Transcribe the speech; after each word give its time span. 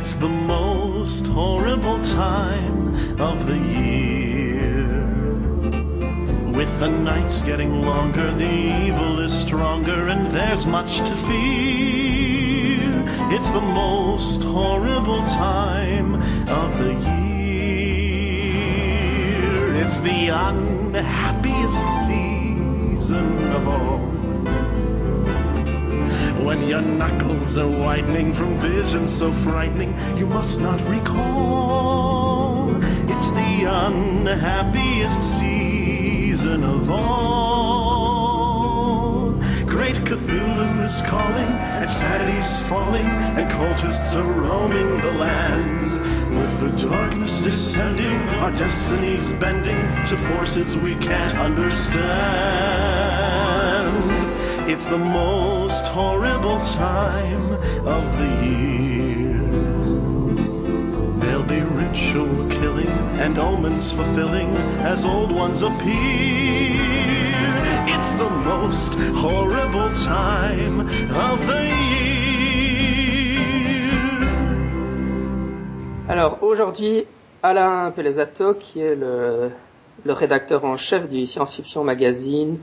It's 0.00 0.14
the 0.14 0.30
most 0.30 1.26
horrible 1.26 2.02
time 2.02 3.20
of 3.20 3.46
the 3.46 3.58
year. 3.58 4.96
With 6.56 6.78
the 6.78 6.88
nights 6.88 7.42
getting 7.42 7.82
longer, 7.84 8.30
the 8.32 8.50
evil 8.50 9.20
is 9.20 9.38
stronger, 9.38 10.08
and 10.08 10.28
there's 10.28 10.64
much 10.64 11.00
to 11.00 11.14
fear. 11.14 13.04
It's 13.30 13.50
the 13.50 13.60
most 13.60 14.42
horrible 14.42 15.22
time 15.26 16.14
of 16.48 16.78
the 16.78 16.94
year. 16.94 18.24
It's 19.84 20.00
the 20.00 20.28
unhappiest 20.28 21.86
season 22.06 23.52
of 23.52 23.68
all. 23.68 24.09
When 26.44 26.66
your 26.66 26.80
knuckles 26.80 27.56
are 27.58 27.68
whitening 27.68 28.32
from 28.32 28.56
visions 28.58 29.16
so 29.16 29.30
frightening, 29.30 29.94
you 30.16 30.26
must 30.26 30.58
not 30.58 30.80
recall. 30.88 32.74
It's 33.10 33.30
the 33.32 33.64
unhappiest 33.68 35.38
season 35.38 36.64
of 36.64 36.90
all. 36.90 38.20
Great 39.66 39.96
Cthulhu 39.96 40.82
is 40.82 41.02
calling, 41.02 41.52
and 41.80 41.88
Saturday's 41.88 42.66
falling, 42.66 43.06
and 43.06 43.50
cultists 43.50 44.16
are 44.16 44.32
roaming 44.32 44.98
the 45.00 45.12
land. 45.12 46.00
With 46.38 46.60
the 46.60 46.70
darkness 46.88 47.42
descending, 47.42 48.28
our 48.40 48.50
destinies 48.50 49.32
bending 49.34 49.76
to 50.06 50.16
forces 50.16 50.76
we 50.76 50.94
can't 50.96 51.34
understand. 51.36 52.69
It's 54.72 54.86
the 54.86 54.98
most 54.98 55.88
horrible 55.88 56.60
time 56.60 57.54
of 57.84 58.02
the 58.18 58.28
year. 58.46 59.42
There'll 61.18 61.42
be 61.42 61.60
ritual 61.60 62.46
killing 62.48 62.86
and 63.18 63.36
omens 63.36 63.92
fulfilling 63.92 64.54
as 64.86 65.04
old 65.04 65.32
ones 65.32 65.62
appear. 65.62 65.90
It's 67.94 68.12
the 68.12 68.30
most 68.30 68.94
horrible 69.16 69.90
time 69.92 70.86
of 71.28 71.46
the 71.48 71.64
year. 71.66 71.90
Alors 76.08 76.44
aujourd'hui, 76.44 77.08
Alain 77.42 77.90
Pelezzato, 77.90 78.54
qui 78.54 78.82
est 78.82 78.94
le, 78.94 79.50
le 80.04 80.12
rédacteur 80.12 80.64
en 80.64 80.76
chef 80.76 81.08
du 81.08 81.26
Science 81.26 81.56
Fiction 81.56 81.82
Magazine 81.82 82.60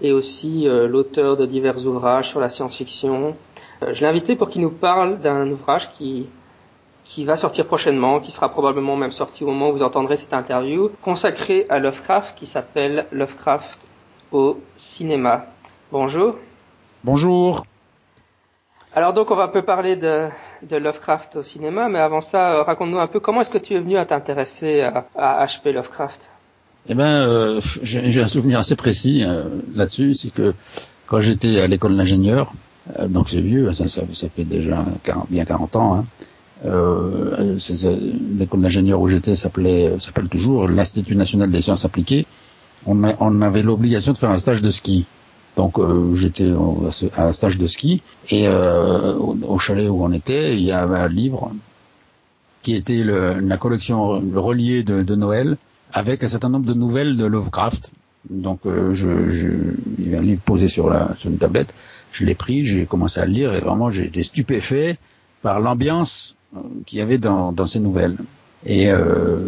et 0.00 0.12
aussi 0.12 0.66
euh, 0.68 0.88
l'auteur 0.88 1.36
de 1.36 1.46
divers 1.46 1.86
ouvrages 1.86 2.28
sur 2.28 2.40
la 2.40 2.48
science-fiction, 2.48 3.36
euh, 3.82 3.92
je 3.92 4.00
l'ai 4.00 4.06
invité 4.06 4.36
pour 4.36 4.48
qu'il 4.48 4.62
nous 4.62 4.70
parle 4.70 5.18
d'un 5.20 5.50
ouvrage 5.50 5.90
qui, 5.92 6.28
qui 7.04 7.24
va 7.24 7.36
sortir 7.36 7.66
prochainement, 7.66 8.20
qui 8.20 8.30
sera 8.30 8.48
probablement 8.48 8.96
même 8.96 9.10
sorti 9.10 9.44
au 9.44 9.48
moment 9.48 9.70
où 9.70 9.72
vous 9.72 9.82
entendrez 9.82 10.16
cette 10.16 10.32
interview, 10.32 10.90
consacré 11.02 11.66
à 11.68 11.78
Lovecraft, 11.78 12.36
qui 12.38 12.46
s'appelle 12.46 13.06
Lovecraft 13.12 13.86
au 14.32 14.58
cinéma. 14.76 15.46
Bonjour. 15.92 16.36
Bonjour. 17.04 17.64
Alors 18.94 19.12
donc 19.12 19.30
on 19.30 19.36
va 19.36 19.44
un 19.44 19.48
peu 19.48 19.62
parler 19.62 19.96
de, 19.96 20.28
de 20.62 20.76
Lovecraft 20.76 21.36
au 21.36 21.42
cinéma, 21.42 21.88
mais 21.88 22.00
avant 22.00 22.20
ça, 22.20 22.52
euh, 22.52 22.62
raconte-nous 22.62 22.98
un 22.98 23.06
peu 23.06 23.20
comment 23.20 23.40
est-ce 23.40 23.50
que 23.50 23.58
tu 23.58 23.74
es 23.74 23.78
venu 23.78 23.96
à 23.96 24.04
t'intéresser 24.04 24.80
à, 24.80 25.06
à 25.16 25.44
H.P. 25.46 25.72
Lovecraft? 25.72 26.28
Eh 26.88 26.94
ben, 26.94 27.04
euh, 27.04 27.60
j'ai 27.82 28.22
un 28.22 28.28
souvenir 28.28 28.58
assez 28.58 28.74
précis 28.74 29.22
euh, 29.22 29.44
là-dessus, 29.74 30.14
c'est 30.14 30.30
que 30.30 30.54
quand 31.06 31.20
j'étais 31.20 31.60
à 31.60 31.66
l'école 31.66 31.96
d'ingénieur, 31.96 32.52
euh, 32.98 33.06
donc 33.06 33.28
c'est 33.28 33.40
vieux, 33.40 33.72
ça, 33.74 33.86
ça, 33.86 34.02
fait 34.34 34.44
déjà 34.44 34.84
40 35.04 35.26
bien 35.30 35.44
40 35.44 35.76
ans, 35.76 35.94
hein, 35.96 36.04
l'école 38.38 38.62
d'ingénieur 38.62 39.00
où 39.00 39.08
j'étais 39.08 39.36
s'appelait 39.36 39.94
s'appelle 39.98 40.28
toujours 40.28 40.68
l'Institut 40.68 41.16
national 41.16 41.50
des 41.50 41.60
sciences 41.60 41.84
appliquées. 41.84 42.26
On, 42.86 43.02
avait 43.42 43.62
l'obligation 43.62 44.12
de 44.12 44.18
faire 44.18 44.30
un 44.30 44.38
stage 44.38 44.62
de 44.62 44.70
ski. 44.70 45.04
Donc 45.56 45.78
j'étais 46.14 46.50
à 47.16 47.26
un 47.26 47.32
stage 47.32 47.58
de 47.58 47.66
ski 47.66 48.02
et 48.30 48.46
au, 48.48 49.58
chalet 49.58 49.88
où 49.88 50.04
on 50.04 50.12
était, 50.12 50.54
il 50.54 50.62
y 50.62 50.72
avait 50.72 50.98
un 50.98 51.08
livre 51.08 51.52
qui 52.62 52.74
était 52.74 53.04
la 53.04 53.56
collection 53.56 54.20
le 54.20 54.82
de 54.82 55.14
Noël 55.14 55.56
avec 55.92 56.22
un 56.24 56.28
certain 56.28 56.48
nombre 56.48 56.66
de 56.66 56.74
nouvelles 56.74 57.16
de 57.16 57.24
Lovecraft. 57.24 57.92
Donc 58.28 58.66
euh, 58.66 58.92
je, 58.92 59.30
je, 59.30 59.48
il 59.98 60.04
y 60.04 60.08
avait 60.08 60.18
un 60.18 60.22
livre 60.22 60.42
posé 60.42 60.68
sur, 60.68 60.90
la, 60.90 61.14
sur 61.16 61.30
une 61.30 61.38
tablette, 61.38 61.72
je 62.12 62.24
l'ai 62.24 62.34
pris, 62.34 62.64
j'ai 62.66 62.84
commencé 62.86 63.18
à 63.20 63.24
le 63.24 63.32
lire 63.32 63.54
et 63.54 63.60
vraiment 63.60 63.90
j'ai 63.90 64.04
été 64.04 64.22
stupéfait 64.22 64.98
par 65.42 65.60
l'ambiance 65.60 66.36
euh, 66.54 66.60
qu'il 66.86 66.98
y 66.98 67.02
avait 67.02 67.18
dans, 67.18 67.52
dans 67.52 67.66
ces 67.66 67.80
nouvelles. 67.80 68.18
Et 68.66 68.90
euh, 68.90 69.38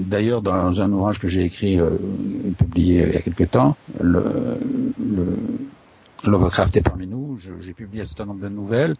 d'ailleurs, 0.00 0.42
dans 0.42 0.80
un 0.80 0.90
ouvrage 0.90 1.20
que 1.20 1.28
j'ai 1.28 1.44
écrit, 1.44 1.78
euh, 1.78 1.90
publié 2.58 3.06
il 3.06 3.14
y 3.14 3.16
a 3.16 3.20
quelque 3.20 3.44
temps, 3.44 3.76
le, 4.00 4.58
le 4.98 5.36
Lovecraft 6.24 6.76
est 6.76 6.82
parmi 6.82 7.06
nous, 7.06 7.38
j'ai 7.60 7.72
publié 7.72 8.02
un 8.02 8.06
certain 8.06 8.24
nombre 8.24 8.40
de 8.40 8.48
nouvelles 8.48 8.96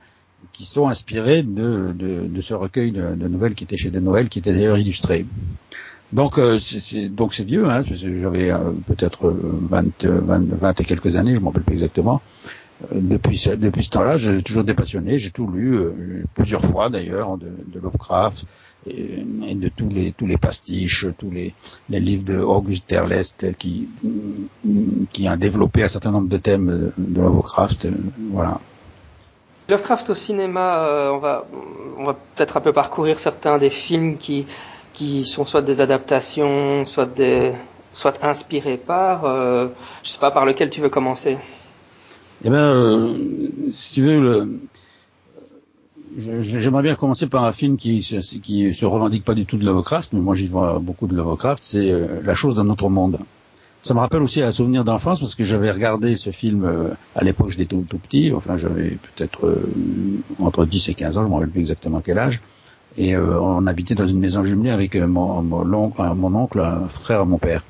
qui 0.53 0.65
sont 0.65 0.87
inspirées 0.87 1.43
de, 1.43 1.93
de, 1.93 2.29
de 2.29 2.41
ce 2.41 2.55
recueil 2.55 2.93
de, 2.93 3.17
de 3.17 3.27
nouvelles 3.27 3.57
qui 3.57 3.65
était 3.65 3.77
chez 3.77 3.91
des 3.91 4.01
Noël, 4.01 4.29
qui 4.29 4.39
était 4.39 4.53
d'ailleurs 4.53 4.79
illustré. 4.79 5.27
Donc 6.13 6.39
euh, 6.39 6.59
c'est- 6.59 7.09
donc 7.09 7.35
c'est 7.35 7.45
vieux, 7.45 7.69
hein, 7.69 7.85
j'avais 7.91 8.51
euh, 8.51 8.73
peut-être 8.87 9.27
euh, 9.29 9.59
20, 9.63 10.05
euh, 10.05 10.21
20, 10.21 10.49
20 10.55 10.81
et 10.81 10.85
quelques 10.85 11.17
années, 11.17 11.35
je 11.35 11.41
m'en 11.41 11.51
rappelle 11.51 11.65
plus 11.65 11.75
exactement. 11.75 12.23
Euh, 12.93 13.01
depuis 13.01 13.37
ce, 13.37 13.51
depuis 13.51 13.85
ce 13.85 13.91
temps-là, 13.91 14.17
j'ai 14.17 14.43
toujours 14.43 14.63
été 14.63 14.73
passionné, 14.73 15.19
j'ai 15.19 15.31
tout 15.31 15.47
lu 15.49 15.75
euh, 15.75 16.25
plusieurs 16.35 16.65
fois 16.65 16.89
d'ailleurs 16.89 17.37
de, 17.37 17.51
Lovecraft 17.75 18.47
et, 18.87 19.23
de 19.55 19.69
tous 19.69 19.89
les 19.91 20.13
tous 20.13 20.27
les 20.27 20.39
pastiches, 20.39 21.07
tous 21.19 21.31
les, 21.31 21.53
les 21.91 22.01
livres 22.01 22.25
de 22.25 22.39
Auguste 22.39 22.89
Derlest 22.89 23.53
qui 23.59 23.89
qui 25.13 25.29
a 25.29 25.37
développé 25.37 25.83
un 25.83 25.89
certain 25.89 26.13
nombre 26.13 26.29
de 26.29 26.39
thèmes 26.39 26.67
de, 26.67 26.93
de 26.97 27.21
Lovecraft, 27.21 27.85
euh, 27.85 27.91
voilà. 28.31 28.59
Lovecraft 29.69 30.09
au 30.09 30.15
cinéma, 30.15 30.87
euh, 30.87 31.11
on 31.11 31.19
va, 31.19 31.45
on 31.99 32.05
va 32.07 32.15
peut-être 32.15 32.57
un 32.57 32.63
peu 32.63 32.73
parcourir 32.73 33.21
certains 33.21 33.59
des 33.59 33.69
films 33.69 34.17
qui, 34.17 34.47
qui 34.99 35.25
sont 35.25 35.47
soit 35.47 35.63
des 35.63 35.81
adaptations, 35.81 36.85
soit 36.85 37.07
des, 37.07 37.55
soit 37.93 38.23
inspirés 38.23 38.77
par. 38.77 39.25
Euh, 39.25 39.69
je 40.03 40.11
sais 40.11 40.19
pas 40.19 40.31
par 40.31 40.45
lequel 40.45 40.71
tu 40.71 40.81
veux 40.81 40.91
commencer? 40.91 41.39
Eh 42.45 42.51
ben, 42.51 42.57
euh, 42.57 43.15
si 43.71 43.95
tu 43.95 44.03
veux, 44.03 44.21
le, 44.21 44.61
j'aimerais 46.19 46.83
bien 46.83 46.95
commencer 46.95 47.27
par 47.27 47.45
un 47.45 47.53
film 47.53 47.77
qui 47.77 48.01
qui 48.43 48.75
se 48.75 48.87
revendique 48.87 49.25
pas 49.25 49.35
du 49.35 49.47
tout 49.47 49.57
de 49.57 49.65
Lovecraft, 49.65 50.13
mais 50.13 50.21
moi 50.21 50.35
j'y 50.35 50.49
vois 50.49 50.79
beaucoup 50.79 51.07
de 51.07 51.15
Lovecraft, 51.15 51.63
c'est 51.63 51.91
euh, 51.91 52.07
La 52.25 52.35
chose 52.35 52.55
d'un 52.55 52.69
autre 52.69 52.89
monde. 52.89 53.19
Ça 53.83 53.95
me 53.95 54.01
rappelle 54.01 54.23
aussi 54.23 54.43
un 54.43 54.51
souvenir 54.51 54.85
d'enfance 54.85 55.21
parce 55.21 55.35
que 55.35 55.45
j'avais 55.45 55.71
regardé 55.71 56.17
ce 56.17 56.31
film 56.31 56.65
euh, 56.65 56.91
à 57.15 57.23
l'époque 57.23 57.51
j'étais 57.51 57.67
tout, 57.67 57.85
tout 57.89 57.99
petit, 57.99 58.33
enfin 58.35 58.57
j'avais 58.57 58.99
peut-être 59.17 59.47
euh, 59.47 59.71
entre 60.41 60.65
10 60.65 60.89
et 60.89 60.95
15 60.95 61.19
ans, 61.19 61.23
je 61.23 61.29
me 61.29 61.35
rappelle 61.35 61.51
plus 61.51 61.61
exactement 61.61 62.01
quel 62.01 62.19
âge. 62.19 62.41
Et 62.97 63.15
euh, 63.15 63.41
on 63.41 63.67
habitait 63.67 63.95
dans 63.95 64.07
une 64.07 64.19
maison 64.19 64.45
jumelée 64.45 64.71
avec 64.71 64.97
euh, 64.97 65.07
mon, 65.07 65.43
mon, 65.43 65.93
euh, 66.01 66.15
mon 66.15 66.35
oncle, 66.35 66.61
un 66.61 66.89
frère, 66.89 67.27
mon 67.27 67.39
père. 67.39 67.65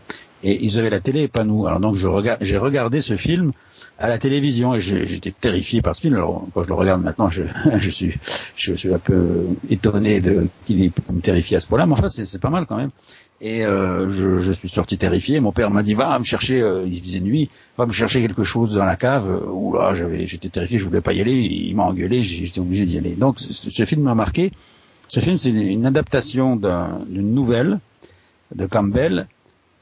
Et 0.44 0.64
ils 0.64 0.78
avaient 0.78 0.90
la 0.90 1.00
télé 1.00 1.26
pas 1.26 1.42
nous. 1.44 1.66
Alors 1.66 1.80
donc 1.80 1.96
je 1.96 2.06
regarde, 2.06 2.38
j'ai 2.42 2.56
regardé 2.56 3.00
ce 3.00 3.16
film 3.16 3.50
à 3.98 4.08
la 4.08 4.18
télévision 4.18 4.72
et 4.74 4.80
j'étais 4.80 5.32
terrifié 5.32 5.82
par 5.82 5.96
ce 5.96 6.02
film. 6.02 6.14
Alors 6.14 6.46
quand 6.54 6.62
je 6.62 6.68
le 6.68 6.74
regarde 6.74 7.02
maintenant, 7.02 7.28
je, 7.28 7.42
je 7.76 7.90
suis, 7.90 8.14
je 8.54 8.72
suis 8.74 8.94
un 8.94 9.00
peu 9.00 9.46
étonné 9.68 10.20
de 10.20 10.46
qu'il 10.64 10.82
ait 10.84 10.92
me 11.12 11.20
terrifier 11.20 11.56
à 11.56 11.60
ce 11.60 11.66
point-là. 11.66 11.86
Mais 11.86 11.92
enfin, 11.94 12.08
c'est 12.08 12.40
pas 12.40 12.50
mal 12.50 12.66
quand 12.66 12.76
même. 12.76 12.90
Et 13.40 13.64
euh, 13.64 14.08
je, 14.10 14.38
je 14.38 14.52
suis 14.52 14.68
sorti 14.68 14.96
terrifié. 14.96 15.40
Mon 15.40 15.52
père 15.52 15.70
m'a 15.70 15.82
dit 15.82 15.94
va 15.94 16.16
me 16.18 16.24
chercher. 16.24 16.60
euh, 16.60 16.84
il 16.86 17.00
faisait 17.00 17.20
nuit. 17.20 17.50
Va 17.76 17.86
me 17.86 17.92
chercher 17.92 18.20
quelque 18.20 18.44
chose 18.44 18.74
dans 18.74 18.84
la 18.84 18.96
cave. 18.96 19.28
Euh, 19.28 19.50
Oula, 19.50 19.94
j'avais, 19.94 20.26
j'étais 20.26 20.48
terrifié. 20.48 20.78
Je 20.78 20.84
voulais 20.84 21.00
pas 21.00 21.12
y 21.14 21.20
aller. 21.20 21.34
Il 21.34 21.74
m'a 21.74 21.82
engueulé. 21.84 22.22
J'étais 22.22 22.60
obligé 22.60 22.86
d'y 22.86 22.96
aller. 22.98 23.16
Donc 23.16 23.38
ce 23.40 23.84
film 23.84 24.02
m'a 24.02 24.14
marqué. 24.14 24.52
Ce 25.08 25.20
film, 25.20 25.36
c'est 25.38 25.50
une 25.50 25.86
adaptation 25.86 26.56
d'un- 26.56 27.00
d'une 27.08 27.32
nouvelle 27.34 27.80
de 28.54 28.66
Campbell 28.66 29.26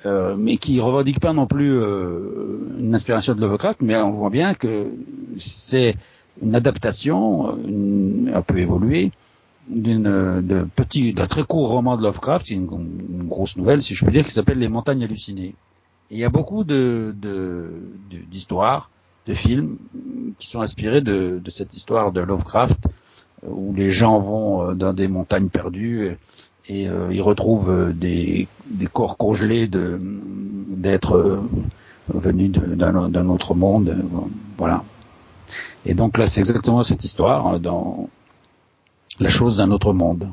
euh, 0.04 0.36
mais 0.38 0.56
qui 0.58 0.78
revendique 0.78 1.20
pas 1.20 1.32
non 1.32 1.46
plus 1.46 1.72
euh, 1.72 2.76
une 2.78 2.94
inspiration 2.94 3.34
de 3.34 3.40
Lovecraft, 3.40 3.80
mais 3.80 3.96
on 3.96 4.12
voit 4.12 4.30
bien 4.30 4.54
que 4.54 4.92
c'est 5.38 5.94
une 6.42 6.54
adaptation 6.54 7.58
un 8.32 8.42
peu 8.42 8.58
évoluée 8.58 9.10
d'une 9.68 10.02
de 10.42 10.68
petit 10.76 11.12
d'un 11.12 11.26
très 11.26 11.42
court 11.42 11.68
roman 11.70 11.96
de 11.96 12.02
Lovecraft, 12.02 12.50
une, 12.50 12.68
une 13.18 13.26
grosse 13.26 13.56
nouvelle 13.56 13.82
si 13.82 13.94
je 13.96 14.04
peux 14.04 14.12
dire, 14.12 14.24
qui 14.24 14.32
s'appelle 14.32 14.58
Les 14.58 14.68
Montagnes 14.68 15.02
hallucinées. 15.02 15.54
Et 16.10 16.16
il 16.16 16.18
y 16.18 16.24
a 16.24 16.28
beaucoup 16.30 16.62
de 16.62 17.14
de- 17.20 17.70
de- 18.10 18.18
d'histoires, 18.30 18.90
de, 19.26 19.34
films 19.34 19.76
qui 20.38 20.46
sont 20.46 20.60
inspirés 20.60 21.00
de, 21.00 21.40
de 21.42 21.50
cette 21.50 21.74
histoire 21.74 22.12
de 22.12 22.20
Lovecraft 22.20 22.78
où 23.48 23.72
les 23.74 23.92
gens 23.92 24.18
vont 24.20 24.70
euh, 24.70 24.74
dans 24.74 24.92
des 24.92 25.08
montagnes 25.08 25.48
perdues 25.48 26.16
et 26.68 26.88
euh, 26.88 27.08
ils 27.12 27.22
retrouvent 27.22 27.70
euh, 27.70 27.92
des, 27.92 28.48
corps 28.92 29.16
congelés 29.16 29.68
d'êtres 29.68 31.42
venus 32.08 32.52
d'un 32.52 33.28
autre 33.28 33.54
monde, 33.54 33.96
voilà. 34.58 34.84
Et 35.84 35.94
donc 35.94 36.18
là, 36.18 36.26
c'est 36.26 36.40
exactement 36.40 36.82
cette 36.82 37.04
histoire 37.04 37.60
dans 37.60 38.08
La 39.20 39.28
chose 39.28 39.56
d'un 39.56 39.70
autre 39.70 39.92
monde. 39.92 40.28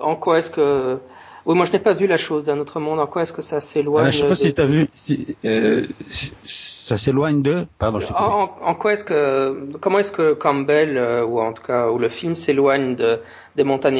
En 0.00 0.16
quoi 0.16 0.38
est-ce 0.38 0.50
que 0.50 0.98
oui, 1.46 1.56
moi 1.56 1.66
je 1.66 1.72
n'ai 1.72 1.78
pas 1.78 1.94
vu 1.94 2.06
la 2.06 2.18
chose 2.18 2.44
d'un 2.44 2.58
autre 2.58 2.80
monde. 2.80 3.00
En 3.00 3.06
quoi 3.06 3.22
est-ce 3.22 3.32
que 3.32 3.42
ça 3.42 3.60
s'éloigne 3.60 4.06
ah, 4.06 4.10
Je 4.10 4.18
sais 4.18 4.28
pas 4.28 4.34
si 4.34 4.54
tu 4.54 4.60
as 4.60 4.66
vu. 4.66 4.88
Si, 4.94 5.36
euh, 5.44 5.84
ça 6.42 6.96
s'éloigne 6.96 7.42
de. 7.42 7.66
Pardon. 7.78 8.00
Je 8.00 8.12
en, 8.12 8.50
en, 8.62 8.74
quoi 8.74 8.92
est-ce 8.92 9.04
que 9.04 9.68
comment 9.80 9.98
est-ce 9.98 10.12
que 10.12 10.34
Campbell 10.34 10.96
euh, 10.96 11.24
ou 11.24 11.40
en 11.40 11.52
tout 11.52 11.62
cas 11.62 11.88
ou 11.88 11.98
le 11.98 12.08
film 12.08 12.34
s'éloigne 12.34 12.96
de 12.96 13.20
des 13.56 13.64
montagnes 13.64 13.98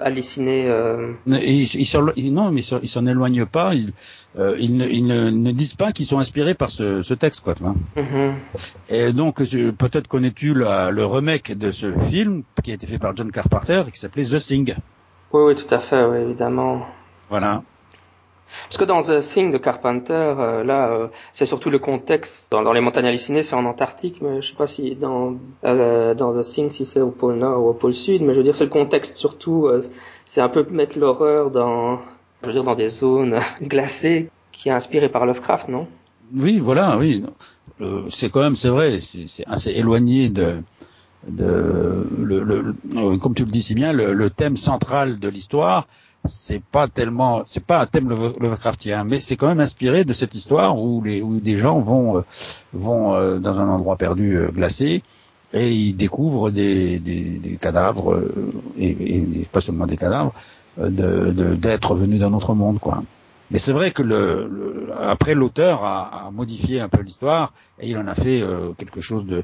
hallucinées 0.00 0.68
euh... 0.68 1.12
Non, 1.26 2.50
mais 2.50 2.62
ils 2.82 2.88
s'en 2.88 3.06
éloignent 3.06 3.46
pas. 3.46 3.72
Ils, 3.74 4.76
ne, 4.76 5.30
ne, 5.30 5.52
disent 5.52 5.74
pas 5.74 5.92
qu'ils 5.92 6.04
sont 6.04 6.18
inspirés 6.18 6.54
par 6.54 6.70
ce, 6.70 7.02
ce 7.02 7.14
texte, 7.14 7.42
quoi. 7.42 7.54
Mm-hmm. 7.54 8.32
Et 8.90 9.12
donc 9.12 9.36
peut-être 9.36 10.06
connais-tu 10.06 10.52
le 10.54 11.04
remake 11.04 11.56
de 11.56 11.70
ce 11.70 11.98
film 11.98 12.42
qui 12.62 12.72
a 12.72 12.74
été 12.74 12.86
fait 12.86 12.98
par 12.98 13.16
John 13.16 13.30
Carpenter 13.32 13.84
et 13.88 13.90
qui 13.90 13.98
s'appelait 13.98 14.24
The 14.24 14.38
Thing. 14.38 14.74
Oui, 15.32 15.42
oui, 15.42 15.56
tout 15.56 15.72
à 15.72 15.78
fait, 15.78 16.04
oui, 16.04 16.18
évidemment. 16.18 16.86
Voilà. 17.28 17.62
Parce 18.64 18.78
que 18.78 18.84
dans 18.84 19.02
The 19.02 19.20
Thing 19.20 19.52
de 19.52 19.58
Carpenter, 19.58 20.12
euh, 20.12 20.64
là, 20.64 20.88
euh, 20.88 21.06
c'est 21.34 21.46
surtout 21.46 21.70
le 21.70 21.78
contexte. 21.78 22.50
Dans, 22.50 22.72
les 22.72 22.80
montagnes 22.80 23.06
hallucinées, 23.06 23.42
c'est 23.42 23.54
en 23.54 23.64
Antarctique, 23.64 24.20
mais 24.20 24.42
je 24.42 24.48
sais 24.48 24.54
pas 24.54 24.66
si 24.66 24.94
dans 24.96 25.36
euh, 25.64 26.14
dans 26.14 26.32
The 26.32 26.42
Thing, 26.44 26.70
si 26.70 26.84
c'est 26.84 27.00
au 27.00 27.10
pôle 27.10 27.36
Nord 27.36 27.62
ou 27.62 27.68
au 27.68 27.72
pôle 27.72 27.94
Sud, 27.94 28.22
mais 28.22 28.32
je 28.32 28.38
veux 28.38 28.44
dire, 28.44 28.56
c'est 28.56 28.64
le 28.64 28.70
contexte 28.70 29.16
surtout. 29.16 29.70
c'est 30.26 30.40
un 30.40 30.48
peu 30.48 30.66
mettre 30.70 30.98
l'horreur 30.98 31.50
dans, 31.50 32.00
je 32.42 32.48
veux 32.48 32.52
dire, 32.52 32.64
dans 32.64 32.74
des 32.74 32.88
zones 32.88 33.38
glacées, 33.62 34.30
qui 34.52 34.68
est 34.68 34.72
inspiré 34.72 35.08
par 35.08 35.26
Lovecraft, 35.26 35.68
non? 35.68 35.86
Oui, 36.36 36.58
voilà, 36.58 36.96
oui. 36.96 37.24
c'est 38.08 38.30
quand 38.30 38.40
même, 38.40 38.56
c'est 38.56 38.68
vrai, 38.68 39.00
c'est 39.00 39.46
assez 39.48 39.70
éloigné 39.70 40.28
de 40.28 40.62
de 41.28 42.06
le, 42.18 42.42
le, 42.42 42.74
euh, 42.96 43.18
comme 43.18 43.34
tu 43.34 43.44
le 43.44 43.50
dis 43.50 43.62
si 43.62 43.74
bien, 43.74 43.92
le, 43.92 44.12
le 44.12 44.30
thème 44.30 44.56
central 44.56 45.18
de 45.18 45.28
l'histoire, 45.28 45.86
c'est 46.24 46.62
pas 46.62 46.88
tellement, 46.88 47.42
c'est 47.46 47.64
pas 47.64 47.80
un 47.80 47.86
thème 47.86 48.08
Lovecraftien, 48.08 49.04
mais 49.04 49.20
c'est 49.20 49.36
quand 49.36 49.48
même 49.48 49.60
inspiré 49.60 50.04
de 50.04 50.12
cette 50.12 50.34
histoire 50.34 50.78
où 50.78 51.02
les 51.02 51.22
où 51.22 51.40
des 51.40 51.58
gens 51.58 51.80
vont 51.80 52.18
euh, 52.18 52.22
vont 52.72 53.14
euh, 53.14 53.38
dans 53.38 53.58
un 53.58 53.68
endroit 53.68 53.96
perdu 53.96 54.38
glacé 54.52 55.02
et 55.52 55.70
ils 55.70 55.94
découvrent 55.94 56.50
des, 56.50 56.98
des, 56.98 57.38
des 57.38 57.56
cadavres 57.56 58.22
et, 58.78 59.16
et, 59.16 59.48
pas 59.50 59.60
seulement 59.60 59.86
des 59.86 59.96
cadavres 59.96 60.32
de 60.78 61.54
d'êtres 61.54 61.96
venus 61.96 62.20
d'un 62.20 62.32
autre 62.32 62.54
monde 62.54 62.78
quoi. 62.78 63.02
Mais 63.50 63.58
c'est 63.58 63.72
vrai 63.72 63.90
que 63.90 64.02
le, 64.02 64.90
après 64.96 65.34
l'auteur 65.34 65.84
a, 65.84 66.26
a, 66.26 66.30
modifié 66.30 66.80
un 66.80 66.88
peu 66.88 67.02
l'histoire 67.02 67.52
et 67.80 67.88
il 67.88 67.98
en 67.98 68.06
a 68.06 68.14
fait 68.14 68.40
euh, 68.42 68.72
quelque 68.78 69.00
chose 69.00 69.26
de, 69.26 69.38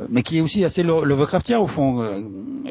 euh, 0.00 0.06
mais 0.08 0.22
qui 0.22 0.38
est 0.38 0.40
aussi 0.40 0.64
assez 0.64 0.84
Lovecraftien 0.84 1.58
au 1.58 1.66
fond. 1.66 2.00
Euh, 2.00 2.22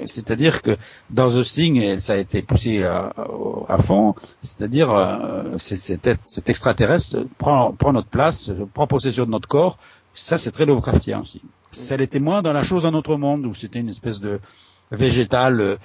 c'est-à-dire 0.05 0.61
que 0.61 0.77
dans 1.09 1.29
The 1.29 1.43
Thing, 1.43 1.99
ça 1.99 2.13
a 2.13 2.15
été 2.15 2.41
poussé 2.41 2.83
à, 2.83 3.11
à 3.67 3.77
fond. 3.79 4.15
C'est-à-dire 4.41 4.89
cet, 5.57 6.09
cet 6.23 6.49
extraterrestre 6.49 7.25
prend, 7.37 7.73
prend 7.73 7.91
notre 7.91 8.07
place, 8.07 8.51
prend 8.73 8.87
possession 8.87 9.25
de 9.25 9.31
notre 9.31 9.49
corps. 9.49 9.77
Ça, 10.13 10.37
c'est 10.37 10.51
très 10.51 10.65
Lovecraftien 10.65 11.19
aussi. 11.19 11.41
Ça 11.71 11.97
l'était 11.97 12.19
moins 12.19 12.41
dans 12.41 12.53
la 12.53 12.63
chose 12.63 12.83
d'un 12.83 12.93
autre 12.93 13.17
monde 13.17 13.45
où 13.45 13.53
c'était 13.53 13.79
une 13.79 13.89
espèce 13.89 14.21
de 14.21 14.39
végétal 14.91 15.77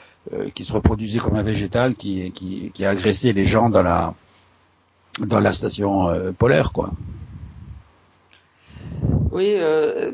qui 0.54 0.64
se 0.64 0.72
reproduisait 0.72 1.18
comme 1.18 1.34
un 1.34 1.42
végétal 1.42 1.94
qui, 1.96 2.30
qui, 2.30 2.70
qui 2.72 2.86
agressait 2.86 3.32
les 3.32 3.44
gens 3.46 3.68
dans 3.68 3.82
la 3.82 4.14
dans 5.20 5.40
la 5.40 5.52
station 5.52 6.08
euh, 6.08 6.32
polaire, 6.32 6.72
quoi. 6.72 6.90
Oui, 9.32 9.54
euh, 9.56 10.12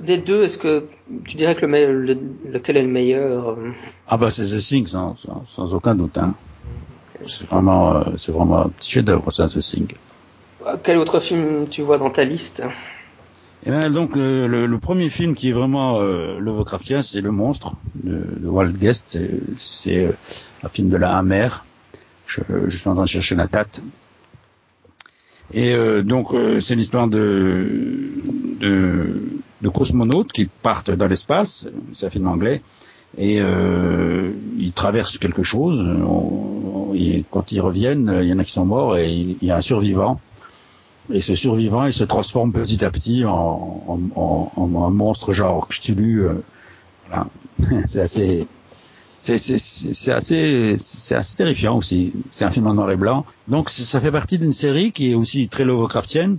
des 0.00 0.18
deux, 0.18 0.42
est-ce 0.42 0.58
que 0.58 0.86
tu 1.24 1.36
dirais 1.36 1.54
que 1.54 1.66
le, 1.66 2.18
lequel 2.50 2.76
est 2.76 2.82
le 2.82 2.88
meilleur 2.88 3.50
euh? 3.50 3.72
Ah 4.08 4.16
bah 4.16 4.30
c'est 4.30 4.44
The 4.44 4.58
Thing, 4.58 4.86
sans, 4.86 5.14
sans, 5.46 5.74
aucun 5.74 5.94
doute. 5.94 6.18
Hein. 6.18 6.34
C'est 7.26 7.48
vraiment, 7.48 7.96
euh, 7.96 8.02
c'est 8.16 8.32
vraiment 8.32 8.66
un 8.66 8.68
petit 8.68 8.90
chef-d'œuvre, 8.90 9.30
ça, 9.30 9.48
The 9.48 9.60
Thing. 9.60 9.88
Quel 10.82 10.98
autre 10.98 11.20
film 11.20 11.68
tu 11.68 11.82
vois 11.82 11.98
dans 11.98 12.10
ta 12.10 12.24
liste? 12.24 12.62
Eh 13.66 13.70
bien, 13.70 13.90
donc 13.90 14.14
le, 14.14 14.66
le, 14.66 14.78
premier 14.78 15.08
film 15.08 15.34
qui 15.34 15.48
est 15.48 15.52
vraiment 15.52 16.00
euh, 16.00 16.38
Lovecraftien, 16.38 17.02
c'est 17.02 17.22
Le 17.22 17.30
Monstre 17.30 17.76
de, 17.94 18.22
de 18.40 18.48
Walt 18.48 18.72
Guest. 18.72 19.18
C'est 19.56 20.14
un 20.62 20.68
film 20.68 20.90
de 20.90 20.98
la 20.98 21.16
Hammer. 21.16 21.48
Je, 22.26 22.40
je, 22.66 22.76
suis 22.76 22.88
en 22.88 22.94
train 22.94 23.04
de 23.04 23.08
chercher 23.08 23.36
la 23.36 23.46
date. 23.46 23.82
Et 25.52 25.74
euh, 25.74 26.02
donc 26.02 26.32
euh, 26.32 26.60
c'est 26.60 26.74
l'histoire 26.74 27.08
de, 27.08 28.12
de, 28.60 29.22
de 29.60 29.68
cosmonautes 29.68 30.32
qui 30.32 30.46
partent 30.46 30.90
dans 30.90 31.06
l'espace, 31.06 31.68
c'est 31.92 32.06
un 32.06 32.10
film 32.10 32.28
anglais, 32.28 32.62
et 33.18 33.40
euh, 33.40 34.32
ils 34.58 34.72
traversent 34.72 35.18
quelque 35.18 35.42
chose. 35.42 35.86
et 36.94 37.24
quand 37.30 37.52
ils 37.52 37.60
reviennent, 37.60 38.18
il 38.22 38.28
y 38.28 38.32
en 38.32 38.38
a 38.38 38.44
qui 38.44 38.52
sont 38.52 38.64
morts 38.64 38.96
et 38.96 39.10
il 39.12 39.36
y 39.42 39.50
a 39.50 39.56
un 39.56 39.60
survivant. 39.60 40.20
Et 41.12 41.20
ce 41.20 41.34
survivant, 41.34 41.84
il 41.84 41.92
se 41.92 42.04
transforme 42.04 42.52
petit 42.52 42.82
à 42.82 42.90
petit 42.90 43.26
en, 43.26 43.84
en, 43.86 44.50
en, 44.56 44.74
en 44.74 44.90
monstre 44.90 45.34
genre 45.34 45.68
Cthulhu. 45.68 46.26
voilà. 47.08 47.26
c'est 47.86 48.00
assez 48.00 48.46
c'est 49.24 50.12
assez 50.12 50.74
c'est 50.78 51.14
assez 51.14 51.36
terrifiant 51.36 51.76
aussi. 51.78 52.12
C'est 52.30 52.44
un 52.44 52.50
film 52.50 52.66
en 52.66 52.74
noir 52.74 52.90
et 52.90 52.96
blanc. 52.96 53.24
Donc 53.48 53.70
ça 53.70 54.00
fait 54.00 54.12
partie 54.12 54.38
d'une 54.38 54.52
série 54.52 54.92
qui 54.92 55.12
est 55.12 55.14
aussi 55.14 55.48
très 55.48 55.64
Lovecraftienne, 55.64 56.38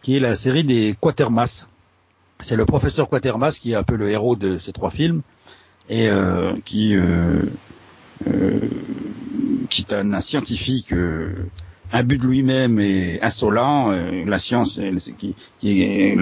qui 0.00 0.16
est 0.16 0.20
la 0.20 0.34
série 0.34 0.64
des 0.64 0.96
Quatermass. 1.00 1.68
C'est 2.40 2.56
le 2.56 2.64
professeur 2.64 3.10
Quatermass 3.10 3.58
qui 3.58 3.72
est 3.72 3.74
un 3.74 3.82
peu 3.82 3.96
le 3.96 4.10
héros 4.10 4.36
de 4.36 4.58
ces 4.58 4.72
trois 4.72 4.90
films 4.90 5.22
et 5.90 6.08
euh, 6.08 6.54
qui 6.64 6.96
euh, 6.96 7.42
euh, 8.26 8.60
qui 9.68 9.82
est 9.82 9.92
un, 9.92 10.20
scientifique 10.20 10.94
euh, 11.94 12.02
but 12.02 12.20
de 12.20 12.26
lui-même 12.26 12.78
et 12.80 13.18
insolent, 13.22 13.90
euh, 13.90 14.24
la 14.26 14.38
science 14.38 14.80
qui, 15.18 15.34
qui, 15.58 16.16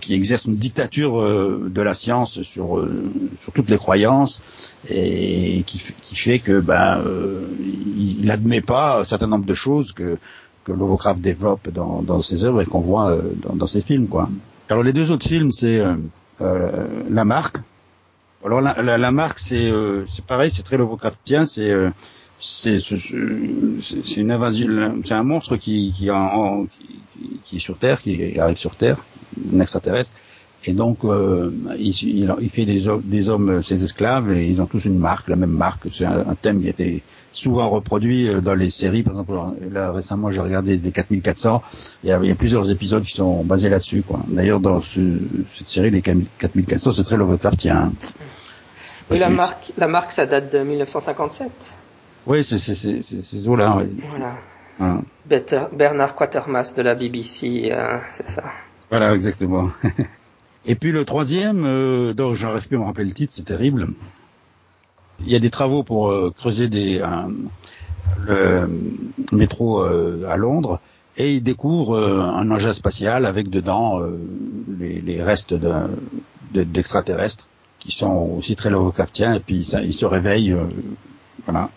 qui, 0.00 0.14
exerce 0.14 0.46
une 0.46 0.56
dictature 0.56 1.20
euh, 1.20 1.70
de 1.72 1.82
la 1.82 1.94
science 1.94 2.42
sur, 2.42 2.78
euh, 2.78 3.02
sur 3.36 3.52
toutes 3.52 3.70
les 3.70 3.76
croyances 3.76 4.72
et 4.88 5.62
qui, 5.66 5.78
qui 6.02 6.16
fait 6.16 6.38
que 6.38 6.60
ben 6.60 7.02
il 7.96 8.24
n'admet 8.24 8.60
pas 8.60 9.00
un 9.00 9.04
certain 9.04 9.26
nombre 9.26 9.46
de 9.46 9.54
choses 9.54 9.92
que 9.92 10.18
que 10.64 10.72
Lovecraft 10.72 11.20
développe 11.20 11.68
dans, 11.68 12.00
dans 12.00 12.22
ses 12.22 12.44
œuvres 12.44 12.62
et 12.62 12.64
qu'on 12.64 12.80
voit 12.80 13.18
dans, 13.42 13.54
dans, 13.54 13.66
ses 13.66 13.82
films 13.82 14.08
quoi. 14.08 14.30
Alors 14.70 14.82
les 14.82 14.94
deux 14.94 15.10
autres 15.10 15.28
films 15.28 15.52
c'est 15.52 15.82
La 16.40 17.24
Marque. 17.24 17.58
Alors 18.44 18.60
La, 18.62 18.80
la, 18.82 18.96
la 18.96 19.10
Marque 19.10 19.38
c'est 19.38 19.70
c'est 20.06 20.24
pareil 20.24 20.50
c'est 20.50 20.62
très 20.62 20.78
Lovecraftien 20.78 21.44
c'est 21.44 21.70
c'est 21.70 22.23
c'est 22.38 22.78
une 24.16 24.30
invasion, 24.30 25.00
c'est 25.04 25.14
un 25.14 25.22
monstre 25.22 25.56
qui 25.56 25.92
qui, 25.96 26.10
en, 26.10 26.66
qui, 26.66 27.40
qui, 27.42 27.56
est 27.56 27.60
sur 27.60 27.78
Terre, 27.78 28.02
qui 28.02 28.38
arrive 28.38 28.56
sur 28.56 28.76
Terre, 28.76 29.04
un 29.52 29.60
extraterrestre, 29.60 30.12
et 30.66 30.72
donc 30.72 31.04
euh, 31.04 31.50
il, 31.78 31.94
il, 32.40 32.50
fait 32.50 32.64
des, 32.64 32.84
des 33.04 33.28
hommes 33.28 33.62
ses 33.62 33.84
esclaves 33.84 34.32
et 34.32 34.46
ils 34.46 34.62
ont 34.62 34.66
tous 34.66 34.86
une 34.86 34.98
marque, 34.98 35.28
la 35.28 35.36
même 35.36 35.50
marque. 35.50 35.88
C'est 35.90 36.06
un, 36.06 36.34
thème 36.34 36.62
qui 36.62 36.68
a 36.68 36.70
été 36.70 37.02
souvent 37.32 37.68
reproduit 37.68 38.28
euh, 38.28 38.40
dans 38.40 38.54
les 38.54 38.70
séries. 38.70 39.02
Par 39.02 39.12
exemple, 39.12 39.34
là 39.70 39.92
récemment 39.92 40.30
j'ai 40.30 40.40
regardé 40.40 40.76
les 40.78 40.90
4400. 40.90 41.62
Il 42.02 42.08
y, 42.08 42.12
a, 42.12 42.18
il 42.22 42.28
y 42.28 42.30
a 42.30 42.34
plusieurs 42.34 42.70
épisodes 42.70 43.02
qui 43.02 43.12
sont 43.12 43.44
basés 43.44 43.68
là-dessus. 43.68 44.02
D'ailleurs 44.28 44.60
dans 44.60 44.80
ce, 44.80 45.00
cette 45.52 45.68
série 45.68 45.90
les 45.90 46.00
4400 46.00 46.92
c'est 46.92 47.04
très 47.04 47.16
Lovecraftien. 47.16 47.92
Et 49.10 49.18
la 49.18 49.28
marque, 49.28 49.72
la 49.76 49.86
marque 49.86 50.12
ça 50.12 50.24
date 50.24 50.50
de 50.50 50.60
1957. 50.60 51.50
Oui, 52.26 52.42
c'est 52.42 52.58
ces 52.58 53.48
eaux-là. 53.48 53.76
Oui. 53.78 53.96
Voilà. 54.08 54.36
Hein. 54.80 55.02
Bernard 55.72 56.14
Quatermass 56.14 56.74
de 56.74 56.82
la 56.82 56.94
BBC, 56.94 57.68
euh, 57.70 57.98
c'est 58.10 58.28
ça. 58.28 58.44
Voilà, 58.90 59.14
exactement. 59.14 59.70
Et 60.66 60.76
puis 60.76 60.92
le 60.92 61.04
troisième, 61.04 61.64
euh, 61.66 62.14
donc 62.14 62.34
j'arrive 62.34 62.66
plus 62.66 62.76
à 62.76 62.80
me 62.80 62.84
rappeler 62.84 63.04
le 63.04 63.12
titre, 63.12 63.32
c'est 63.34 63.44
terrible. 63.44 63.88
Il 65.20 65.28
y 65.28 65.36
a 65.36 65.38
des 65.38 65.50
travaux 65.50 65.82
pour 65.82 66.10
euh, 66.10 66.32
creuser 66.34 66.68
des, 66.68 67.02
le 68.26 68.68
métro 69.32 69.82
euh, 69.82 70.26
à 70.28 70.36
Londres 70.36 70.80
et 71.16 71.34
ils 71.34 71.42
découvrent 71.42 71.98
un 71.98 72.50
engin 72.50 72.72
spatial 72.72 73.24
avec 73.24 73.48
dedans 73.48 74.00
les, 74.78 75.00
les, 75.00 75.22
restes 75.22 75.54
d'extraterrestres 76.52 77.46
qui 77.78 77.92
sont 77.92 78.34
aussi 78.36 78.56
très 78.56 78.70
Lovecraftiens 78.70 79.34
et 79.34 79.40
puis 79.40 79.64
ça, 79.64 79.80
ils 79.82 79.94
se 79.94 80.06
réveillent. 80.06 80.56
voilà. 81.44 81.70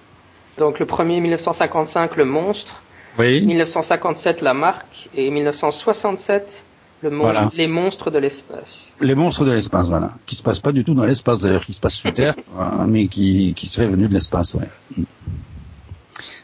Donc 0.58 0.80
le 0.80 0.86
premier 0.86 1.20
1955 1.22 2.16
le 2.16 2.26
monstre, 2.26 2.82
oui. 3.20 3.46
1957 3.46 4.42
la 4.42 4.54
marque 4.54 5.10
et 5.16 5.30
1967 5.30 6.64
le 7.02 7.12
monstre, 7.12 7.52
les 7.54 7.68
monstres 7.68 8.10
de 8.10 8.18
l'espace. 8.18 8.78
Les 9.02 9.14
monstres 9.14 9.46
de 9.46 9.52
l'espace, 9.52 9.88
voilà, 9.90 10.14
qui 10.26 10.36
se 10.36 10.42
passent 10.42 10.60
pas 10.60 10.72
du 10.72 10.84
tout 10.84 10.96
dans 10.96 11.06
l'espace 11.06 11.42
d'ailleurs, 11.42 11.64
qui 11.64 11.74
se 11.74 11.80
passent 11.80 11.98
sous 11.98 12.12
terre, 12.12 12.36
mais 12.88 13.08
qui 13.08 13.54
qui 13.56 13.68
seraient 13.68 13.88
venus 13.88 14.10
de 14.10 14.14
l'espace, 14.14 14.56
ouais. 14.56 15.06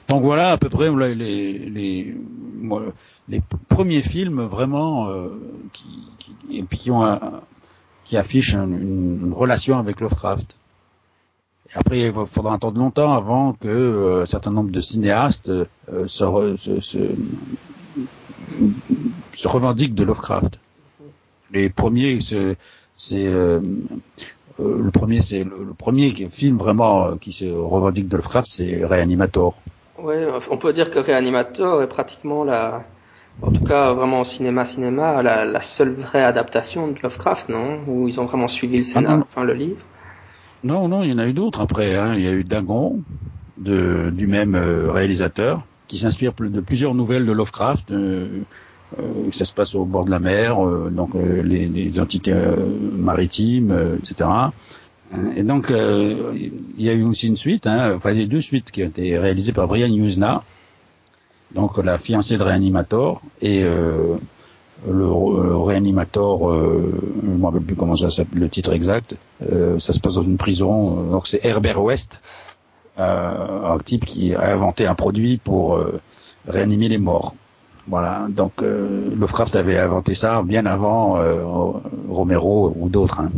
Donc 0.10 0.22
voilà 0.22 0.51
à 0.51 0.58
peu 0.58 0.70
près 0.70 0.91
les 0.91 1.15
les, 1.15 2.15
les 3.29 3.41
premiers 3.67 4.01
films 4.01 4.41
vraiment 4.43 5.10
euh, 5.10 5.29
qui, 5.72 5.88
qui, 6.20 6.36
et 6.51 6.63
puis 6.63 6.77
qui 6.77 6.91
ont 6.91 7.03
un, 7.03 7.41
qui 8.03 8.17
affichent 8.17 8.53
une, 8.53 9.24
une 9.24 9.34
relation 9.34 9.79
avec 9.79 10.01
Lovecraft. 10.01 10.58
Et 11.70 11.77
après, 11.77 12.00
il 12.01 12.13
faudra 12.27 12.55
attendre 12.55 12.77
longtemps 12.77 13.13
avant 13.13 13.53
que 13.53 14.24
un 14.24 14.25
certain 14.25 14.51
nombre 14.51 14.72
de 14.72 14.79
cinéastes 14.79 15.51
se, 15.88 16.55
se, 16.58 16.79
se, 16.82 17.15
se 19.32 19.48
revendiquent 19.48 19.96
de 19.96 20.03
Lovecraft. 20.03 20.60
Les 21.51 21.70
premiers, 21.70 22.20
c'est 22.22 23.27
euh, 23.27 23.60
le 24.60 24.91
premier, 24.91 25.22
c'est 25.22 25.43
le, 25.43 25.74
premier 25.77 26.12
film 26.12 26.58
vraiment 26.58 27.05
euh, 27.05 27.15
qui 27.15 27.32
se 27.32 27.46
revendique 27.46 28.08
de 28.08 28.17
Lovecraft, 28.17 28.50
c'est 28.50 28.86
Reanimator. 28.86 29.55
Oui, 30.00 30.15
on 30.50 30.58
peut 30.58 30.74
dire 30.74 30.91
que 30.91 31.00
Reanimator 31.00 31.82
est 31.82 31.88
pratiquement 31.88 32.43
la, 32.43 32.84
en 33.41 33.51
tout 33.51 33.63
cas 33.63 33.93
vraiment 33.93 34.22
au 34.22 34.25
cinéma 34.25 34.65
cinéma, 34.65 35.24
la, 35.24 35.46
la 35.46 35.62
seule 35.62 35.93
vraie 35.93 36.24
adaptation 36.24 36.88
de 36.88 37.00
Lovecraft, 37.01 37.50
non? 37.50 37.82
Où 37.88 38.08
ils 38.08 38.20
ont 38.20 38.25
vraiment 38.25 38.48
suivi 38.48 38.77
le 38.77 38.84
scénario, 38.84 39.20
ah 39.22 39.25
enfin 39.25 39.43
le 39.43 39.53
livre? 39.53 39.77
Non, 40.63 40.88
non, 40.88 41.03
il 41.03 41.10
y 41.10 41.13
en 41.13 41.17
a 41.17 41.27
eu 41.27 41.34
d'autres 41.34 41.62
après. 41.62 41.96
Hein. 41.96 42.15
Il 42.15 42.22
y 42.22 42.27
a 42.27 42.32
eu 42.32 42.43
Dagon, 42.43 43.01
de, 43.58 44.10
du 44.12 44.27
même 44.27 44.55
euh, 44.55 44.91
réalisateur, 44.91 45.65
qui 45.88 45.98
s'inspire 45.98 46.34
de 46.39 46.62
plusieurs 46.62 46.96
nouvelles 46.96 47.25
de 47.25 47.32
Lovecraft. 47.32 47.91
Euh, 47.91 48.43
ça 49.32 49.46
se 49.46 49.53
passe 49.53 49.75
au 49.75 49.86
bord 49.86 50.05
de 50.05 50.12
la 50.12 50.20
mer, 50.20 50.65
euh, 50.65 50.89
donc 50.89 51.15
euh, 51.15 51.41
les, 51.41 51.67
les, 51.67 52.00
entités 52.00 52.34
maritimes, 52.34 53.98
etc. 53.98 54.29
Et 55.36 55.43
donc, 55.43 55.67
il 55.70 56.51
y 56.77 56.89
a 56.89 56.93
eu 56.93 57.03
aussi 57.03 57.27
une 57.27 57.38
suite, 57.38 57.67
hein, 57.67 57.93
enfin, 57.96 58.17
a 58.17 58.25
deux 58.25 58.41
suites 58.41 58.72
qui 58.72 58.84
ont 58.84 58.88
été 58.88 59.17
réalisées 59.17 59.51
par 59.51 59.67
Brian 59.67 59.93
Usna, 59.93 60.43
donc 61.53 61.77
la 61.77 61.98
fiancée 61.98 62.38
de 62.38 62.43
Reanimator, 62.43 63.22
et 63.41 63.63
euh, 63.63 64.15
le, 64.87 64.93
le, 64.93 65.55
Reanimator, 65.55 66.49
euh, 66.49 66.93
je 67.21 67.27
ne 67.27 67.35
me 67.35 67.45
rappelle 67.45 67.61
plus 67.61 67.75
comment 67.75 67.95
ça 67.95 68.09
s'appelle, 68.09 68.39
le 68.39 68.49
titre 68.49 68.73
exact, 68.73 69.15
euh, 69.51 69.79
ça 69.79 69.93
se 69.93 69.99
passe 69.99 70.15
dans 70.15 70.21
une 70.21 70.37
prison, 70.37 71.03
donc 71.11 71.27
c'est 71.27 71.43
Herbert 71.45 71.81
West, 71.83 72.21
un 72.97 73.77
type 73.83 74.05
qui 74.05 74.35
a 74.35 74.53
inventé 74.53 74.85
un 74.85 74.93
produit 74.93 75.37
pour 75.37 75.79
réanimer 76.47 76.89
les 76.89 76.99
morts. 76.99 77.33
Voilà, 77.87 78.27
donc 78.29 78.61
euh, 78.61 79.13
Lovecraft 79.13 79.57
avait 79.57 79.77
inventé 79.77 80.15
ça 80.15 80.41
bien 80.41 80.65
avant 80.65 81.17
euh, 81.17 81.43
Romero 82.07 82.73
ou 82.77 82.87
d'autres. 82.87 83.19
Hein. 83.19 83.31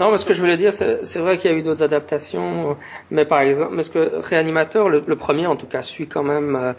Non, 0.00 0.10
mais 0.10 0.18
ce 0.18 0.24
que 0.24 0.34
je 0.34 0.40
voulais 0.40 0.56
dire, 0.56 0.74
c'est 0.74 1.18
vrai 1.18 1.38
qu'il 1.38 1.50
y 1.50 1.54
a 1.54 1.56
eu 1.56 1.62
d'autres 1.62 1.84
adaptations, 1.84 2.76
mais 3.12 3.24
par 3.24 3.40
exemple, 3.40 3.74
mais 3.74 3.84
ce 3.84 3.90
que 3.90 4.16
Réanimateur, 4.16 4.88
le, 4.88 5.16
premier 5.16 5.46
en 5.46 5.54
tout 5.54 5.66
cas, 5.66 5.82
suit 5.82 6.08
quand 6.08 6.24
même 6.24 6.56
euh, 6.56 6.72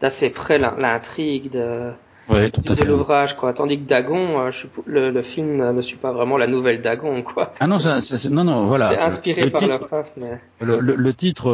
d'assez 0.00 0.30
près 0.30 0.58
l'intrigue 0.58 1.50
de, 1.50 1.90
ouais, 2.28 2.50
tout 2.50 2.60
de 2.60 2.84
l'ouvrage, 2.84 3.36
quoi. 3.36 3.52
Tandis 3.52 3.78
que 3.78 3.86
Dagon, 3.86 4.40
euh, 4.40 4.50
je, 4.50 4.66
le, 4.86 5.10
le, 5.10 5.22
film 5.22 5.56
ne 5.56 5.82
suit 5.82 5.96
pas 5.96 6.12
vraiment 6.12 6.36
la 6.36 6.46
nouvelle 6.46 6.82
Dagon, 6.82 7.22
quoi. 7.22 7.54
Ah 7.60 7.66
non, 7.66 7.78
ça, 7.78 8.00
ça 8.00 8.28
non, 8.30 8.44
non, 8.44 8.66
voilà. 8.66 8.90
C'est 8.90 8.98
inspiré 8.98 9.42
le 9.42 9.50
par 9.50 9.60
titre, 9.60 9.78
Lovecraft, 9.78 10.12
mais... 10.16 10.40
le, 10.60 10.80
le, 10.80 11.14
titre 11.14 11.50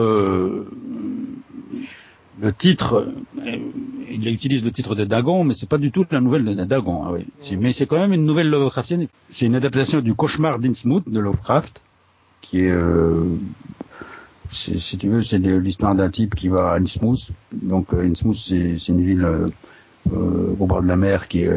le 2.40 2.52
titre, 2.52 3.14
euh, 3.38 3.58
il 4.10 4.28
utilise 4.28 4.64
le 4.64 4.70
titre 4.70 4.94
de 4.94 5.04
Dagon, 5.04 5.44
mais 5.44 5.54
c'est 5.54 5.68
pas 5.68 5.78
du 5.78 5.90
tout 5.90 6.04
la 6.10 6.20
nouvelle 6.20 6.44
de 6.44 6.64
Dagon. 6.64 7.04
Ah 7.06 7.12
oui. 7.12 7.26
Mais 7.58 7.72
c'est 7.72 7.86
quand 7.86 7.98
même 7.98 8.12
une 8.12 8.26
nouvelle 8.26 8.50
Lovecraftienne. 8.50 9.06
C'est 9.30 9.46
une 9.46 9.54
adaptation 9.54 10.00
du 10.00 10.14
cauchemar 10.14 10.58
d'Innsmouth 10.58 11.08
de 11.08 11.18
Lovecraft, 11.18 11.82
qui 12.40 12.60
est, 12.60 12.70
euh, 12.70 13.24
si 14.50 14.98
tu 14.98 15.08
veux, 15.08 15.22
c'est 15.22 15.38
l'histoire 15.38 15.94
d'un 15.94 16.10
type 16.10 16.34
qui 16.34 16.48
va 16.48 16.72
à 16.72 16.78
Innsmouth. 16.78 17.30
Donc 17.52 17.94
euh, 17.94 18.06
Innsmouth, 18.06 18.34
c'est 18.34 18.88
une 18.88 19.02
ville 19.02 19.24
euh, 19.24 19.48
au 20.12 20.66
bord 20.66 20.82
de 20.82 20.88
la 20.88 20.96
mer 20.96 21.28
qui 21.28 21.42
est 21.42 21.52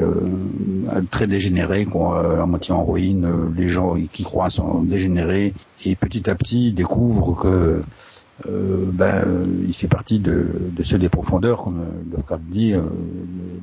très 1.11 1.27
dégénérée, 1.27 1.85
quoi, 1.85 2.41
à 2.41 2.45
moitié 2.45 2.73
en 2.73 2.85
ruine. 2.85 3.27
les 3.55 3.69
gens 3.69 3.95
qui 4.11 4.23
croient 4.23 4.49
sont 4.49 4.81
dégénérés 4.83 5.53
et 5.85 5.95
petit 5.95 6.29
à 6.29 6.35
petit 6.35 6.73
découvrent 6.73 7.35
que 7.35 7.81
euh, 8.47 8.85
ben, 8.93 9.25
il 9.67 9.73
fait 9.73 9.87
partie 9.87 10.19
de, 10.19 10.47
de 10.71 10.83
ceux 10.83 10.97
des 10.97 11.09
profondeurs, 11.09 11.63
comme 11.63 11.81
euh, 11.81 12.11
Lovecraft 12.11 12.43
dit. 12.45 12.73
Euh, 12.73 12.83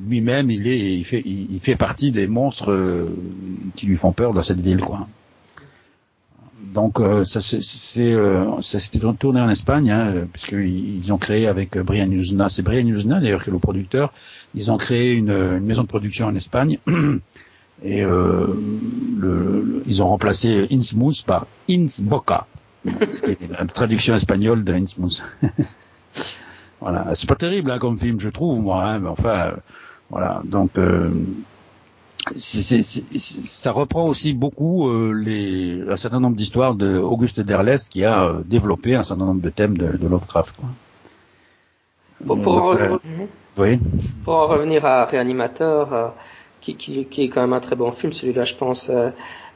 lui-même, 0.07 0.51
il 0.51 0.67
est, 0.67 0.95
il 0.97 1.03
fait, 1.03 1.21
il, 1.25 1.59
fait 1.59 1.75
partie 1.75 2.11
des 2.11 2.27
monstres 2.27 2.71
euh, 2.71 3.05
qui 3.75 3.87
lui 3.87 3.97
font 3.97 4.11
peur 4.11 4.33
dans 4.33 4.43
cette 4.43 4.61
ville, 4.61 4.81
quoi. 4.81 5.07
Donc 6.77 7.01
ça 7.25 7.41
c'est 7.41 7.61
ça 7.61 8.79
s'était 8.79 8.99
tourné 9.17 9.41
en 9.41 9.49
Espagne 9.49 9.89
hein, 9.89 10.27
puisqu'ils 10.31 10.97
ils 10.97 11.11
ont 11.11 11.17
créé 11.17 11.47
avec 11.47 11.77
Brian 11.79 12.11
Usna, 12.11 12.49
c'est 12.49 12.61
Brian 12.61 12.85
Usna 12.85 13.19
d'ailleurs 13.19 13.43
qui 13.43 13.49
est 13.49 13.53
le 13.53 13.59
producteur, 13.59 14.13
ils 14.53 14.69
ont 14.71 14.77
créé 14.77 15.13
une, 15.13 15.31
une 15.31 15.65
maison 15.65 15.81
de 15.81 15.87
production 15.87 16.27
en 16.27 16.35
Espagne 16.35 16.77
et 17.83 18.03
euh, 18.03 18.45
le, 19.17 19.81
ils 19.87 20.03
ont 20.03 20.07
remplacé 20.07 20.67
Innsmouth 20.71 21.23
par 21.25 21.47
Innsboca 21.67 22.45
ce 23.07 23.21
qui 23.21 23.31
est 23.31 23.51
la 23.51 23.65
traduction 23.65 24.15
espagnole 24.15 24.63
de 24.63 24.73
Innsmouth. 24.73 25.23
voilà, 26.81 27.13
c'est 27.13 27.27
pas 27.27 27.35
terrible 27.35 27.71
hein, 27.71 27.79
comme 27.79 27.97
film, 27.97 28.19
je 28.19 28.29
trouve 28.29 28.61
moi, 28.61 28.83
hein, 28.83 28.99
mais 28.99 29.09
enfin, 29.09 29.29
euh, 29.29 29.51
voilà. 30.09 30.41
Donc, 30.45 30.77
euh, 30.77 31.09
ça 32.35 33.71
reprend 33.71 34.07
aussi 34.07 34.33
beaucoup 34.33 34.89
euh, 34.89 35.13
les, 35.13 35.83
un 35.89 35.97
certain 35.97 36.19
nombre 36.19 36.35
d'histoires 36.35 36.75
de 36.75 36.97
Auguste 36.97 37.39
Derleth 37.39 37.89
qui 37.89 38.03
a 38.05 38.23
euh, 38.23 38.41
développé 38.45 38.95
un 38.95 39.03
certain 39.03 39.25
nombre 39.25 39.41
de 39.41 39.49
thèmes 39.49 39.77
de, 39.77 39.97
de 39.97 40.07
Lovecraft. 40.07 40.55
Quoi. 40.57 40.69
Pour, 42.25 42.41
pour, 42.41 42.55
en, 42.55 42.99
oui. 43.57 43.79
pour 44.23 44.33
en 44.33 44.47
revenir 44.47 44.85
à 44.85 45.05
Réanimateur, 45.05 46.15
qui, 46.61 46.75
qui, 46.75 47.05
qui, 47.05 47.23
est 47.23 47.29
quand 47.29 47.41
même 47.41 47.53
un 47.53 47.59
très 47.59 47.75
bon 47.75 47.91
film, 47.91 48.11
celui-là, 48.11 48.43
je 48.43 48.55
pense. 48.55 48.89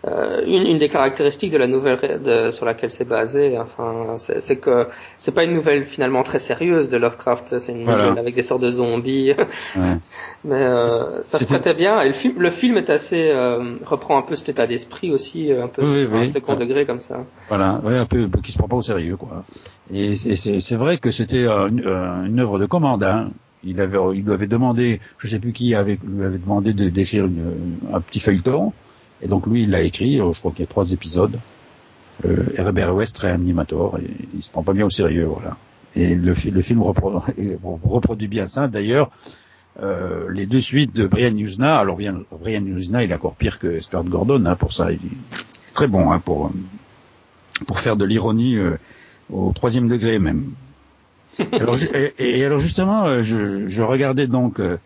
Euh, 0.07 0.41
une, 0.47 0.65
une, 0.65 0.77
des 0.79 0.89
caractéristiques 0.89 1.51
de 1.51 1.59
la 1.59 1.67
nouvelle 1.67 2.21
de, 2.23 2.49
sur 2.49 2.65
laquelle 2.65 2.89
c'est 2.89 3.07
basé, 3.07 3.55
enfin, 3.59 4.15
c'est 4.17 4.55
que 4.55 4.87
c'est 5.19 5.31
pas 5.31 5.43
une 5.43 5.53
nouvelle 5.53 5.85
finalement 5.85 6.23
très 6.23 6.39
sérieuse 6.39 6.89
de 6.89 6.97
Lovecraft, 6.97 7.59
c'est 7.59 7.71
une 7.71 7.81
nouvelle 7.81 8.17
avec 8.17 8.33
des 8.33 8.41
sortes 8.41 8.63
de 8.63 8.71
zombies. 8.71 9.33
Ouais. 9.75 9.97
Mais 10.43 10.55
euh, 10.55 10.89
ça 10.89 11.37
se 11.37 11.45
traitait 11.45 11.75
bien. 11.75 12.01
Et 12.01 12.07
le 12.07 12.13
film, 12.13 12.33
le 12.39 12.49
film 12.49 12.77
est 12.77 12.89
assez 12.89 13.29
euh, 13.29 13.75
reprend 13.85 14.17
un 14.17 14.23
peu 14.23 14.33
cet 14.33 14.49
état 14.49 14.65
d'esprit 14.65 15.11
aussi, 15.11 15.51
un 15.51 15.67
peu 15.67 15.83
oui, 15.83 16.07
un 16.11 16.31
second 16.31 16.55
degré 16.55 16.87
comme 16.87 16.99
ça. 16.99 17.23
Voilà, 17.47 17.79
ouais, 17.83 17.97
un 17.97 18.07
peu 18.07 18.27
qui 18.41 18.51
se 18.51 18.57
prend 18.57 18.67
pas 18.67 18.77
au 18.77 18.81
sérieux 18.81 19.17
quoi. 19.17 19.43
Et 19.93 20.15
c'est 20.15 20.75
vrai 20.75 20.97
que 20.97 21.11
c'était 21.11 21.45
une, 21.45 21.85
une 21.85 22.39
œuvre 22.39 22.57
de 22.57 22.65
commande. 22.65 23.03
Hein. 23.03 23.29
Il 23.63 23.79
avait, 23.79 23.99
il 24.15 24.23
lui 24.23 24.33
avait 24.33 24.47
demandé, 24.47 24.99
je 25.19 25.27
sais 25.27 25.37
plus 25.37 25.51
qui 25.51 25.75
avait, 25.75 25.99
lui 26.03 26.25
avait 26.25 26.39
demandé 26.39 26.73
de 26.73 26.89
d'écrire 26.89 27.29
un 27.93 28.01
petit 28.01 28.19
feuilleton. 28.19 28.73
Et 29.21 29.27
donc 29.27 29.47
lui, 29.47 29.63
il 29.63 29.69
l'a 29.69 29.81
écrit, 29.81 30.19
euh, 30.19 30.33
je 30.33 30.39
crois 30.39 30.51
qu'il 30.51 30.61
y 30.61 30.63
a 30.63 30.67
trois 30.67 30.91
épisodes. 30.91 31.37
Euh, 32.25 32.45
Herbert 32.55 32.93
West 32.93 33.17
réanimator, 33.17 33.97
et 33.97 34.09
il 34.33 34.43
se 34.43 34.49
prend 34.51 34.63
pas 34.63 34.73
bien 34.73 34.85
au 34.85 34.89
sérieux, 34.89 35.25
voilà. 35.25 35.57
Et 35.95 36.15
le, 36.15 36.33
le 36.33 36.61
film 36.61 36.81
reproduit, 36.81 37.57
reproduit 37.83 38.27
bien 38.27 38.47
ça. 38.47 38.67
D'ailleurs, 38.67 39.11
euh, 39.81 40.29
les 40.31 40.45
deux 40.45 40.61
suites 40.61 40.95
de 40.95 41.07
Brian 41.07 41.35
Usna, 41.35 41.77
alors 41.77 41.95
bien, 41.95 42.21
Brian 42.39 42.65
Usna, 42.65 43.03
il 43.03 43.11
est 43.11 43.15
encore 43.15 43.35
pire 43.35 43.59
que 43.59 43.79
Stuart 43.79 44.03
Gordon 44.03 44.45
hein, 44.45 44.55
pour 44.55 44.73
ça. 44.73 44.91
Il 44.91 44.97
est 44.97 45.73
très 45.73 45.87
bon 45.87 46.11
hein, 46.11 46.19
pour 46.19 46.51
pour 47.67 47.79
faire 47.79 47.95
de 47.95 48.05
l'ironie 48.05 48.57
euh, 48.57 48.77
au 49.31 49.51
troisième 49.53 49.87
degré 49.87 50.19
même. 50.19 50.51
alors, 51.53 51.77
et, 51.93 52.13
et, 52.17 52.45
alors 52.45 52.59
justement, 52.59 53.05
euh, 53.05 53.23
je, 53.23 53.67
je 53.67 53.81
regardais 53.81 54.27
donc 54.27 54.59
euh, 54.59 54.77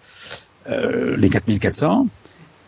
les 1.17 1.29
4400 1.29 2.07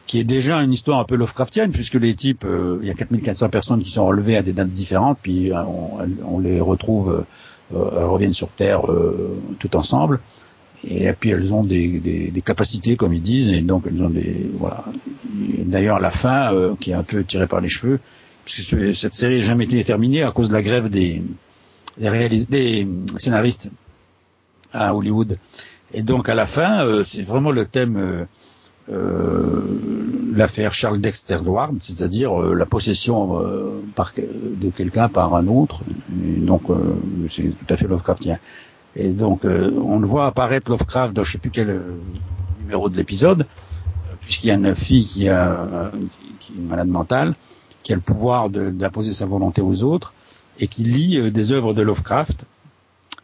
qui 0.08 0.20
est 0.20 0.24
déjà 0.24 0.62
une 0.62 0.72
histoire 0.72 1.00
un 1.00 1.04
peu 1.04 1.16
Lovecraftienne, 1.16 1.72
puisque 1.72 1.96
les 1.96 2.16
types, 2.16 2.46
euh, 2.46 2.80
il 2.82 2.88
y 2.88 2.92
a 2.92 2.94
4400 2.94 3.50
personnes 3.50 3.84
qui 3.84 3.92
sont 3.92 4.06
relevées 4.06 4.38
à 4.38 4.42
des 4.42 4.54
dates 4.54 4.72
différentes, 4.72 5.20
puis 5.22 5.52
euh, 5.52 5.62
on, 5.64 6.00
on, 6.26 6.40
les 6.40 6.62
retrouve, 6.62 7.26
euh, 7.76 7.90
elles 7.98 8.06
reviennent 8.06 8.34
sur 8.34 8.50
Terre 8.50 8.90
euh, 8.90 9.38
tout 9.60 9.76
ensemble, 9.76 10.22
et 10.90 11.12
puis 11.12 11.32
elles 11.32 11.54
ont 11.54 11.64
des, 11.64 12.00
des, 12.00 12.32
des, 12.32 12.42
capacités, 12.42 12.96
comme 12.96 13.14
ils 13.14 13.22
disent, 13.22 13.52
et 13.52 13.60
donc 13.60 13.84
elles 13.86 14.02
ont 14.02 14.10
des, 14.10 14.50
voilà. 14.58 14.86
D'ailleurs, 15.66 16.00
la 16.00 16.12
fin, 16.12 16.54
qui 16.80 16.92
est 16.92 16.96
un 16.96 17.04
peu 17.04 17.26
tirée 17.26 17.48
par 17.48 17.60
les 17.60 17.70
cheveux, 17.70 18.00
puisque 18.46 18.96
cette 18.96 19.14
série 19.14 19.40
n'a 19.40 19.44
jamais 19.44 19.66
été 19.66 19.84
terminée 19.84 20.24
à 20.24 20.32
cause 20.32 20.48
de 20.48 20.54
la 20.54 20.62
grève 20.62 20.90
des, 20.90 21.22
des, 21.98 22.46
des 22.46 22.88
scénaristes 23.18 23.70
à 24.72 24.96
Hollywood. 24.96 25.38
Et 25.94 26.02
donc 26.02 26.30
à 26.30 26.36
la 26.36 26.46
fin, 26.46 27.04
c'est 27.04 27.24
vraiment 27.24 27.52
le 27.52 27.66
thème 27.66 27.98
euh, 27.98 28.26
l'affaire 28.90 30.74
Charles 30.74 31.00
Dexter 31.00 31.38
Ward, 31.46 31.76
c'est-à-dire 31.80 32.42
euh, 32.42 32.54
la 32.54 32.66
possession 32.66 33.42
euh, 33.42 33.82
par, 33.96 34.14
de 34.16 34.70
quelqu'un 34.70 35.10
par 35.10 35.36
un 35.36 35.48
autre. 35.48 35.82
Et 36.24 36.40
donc 36.40 36.64
c'est 37.30 37.44
tout 37.44 37.74
à 37.74 37.78
fait 37.78 37.88
Lovecraftien. 37.88 38.40
Et 38.96 39.10
donc 39.10 39.44
on 39.46 40.00
le 40.00 40.08
voit 40.08 40.26
apparaître 40.26 40.72
Lovecraft 40.72 41.14
dans 41.14 41.24
je 41.24 41.34
sais 41.34 41.38
plus 41.38 41.52
quel 41.52 41.82
numéro 42.62 42.90
de 42.90 42.98
l'épisode, 42.98 43.46
puisqu'il 44.22 44.48
y 44.48 44.52
a 44.52 44.56
une 44.56 44.74
fille 44.74 45.06
qui, 45.06 45.30
a, 45.30 45.92
qui, 46.40 46.54
est 46.54 46.62
malade 46.62 46.88
mentale, 46.88 47.36
qui 47.84 47.94
a 47.94 47.96
le 47.96 48.02
pouvoir 48.02 48.50
d'imposer 48.50 49.14
sa 49.14 49.26
volonté 49.26 49.62
aux 49.62 49.84
autres, 49.84 50.14
et 50.60 50.68
qui 50.68 50.84
lit 50.84 51.32
des 51.32 51.52
œuvres 51.52 51.74
de 51.74 51.82
Lovecraft. 51.82 52.46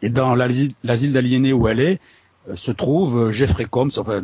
Et 0.02 0.10
dans 0.10 0.34
l'asile 0.34 1.12
d'aliénés 1.12 1.52
où 1.52 1.66
elle 1.66 1.80
est, 1.80 1.94
euh, 1.94 1.98
se 2.54 2.70
trouve 2.72 3.18
euh, 3.18 3.32
Jeffrey 3.32 3.64
Combs, 3.64 3.98
enfin 3.98 4.22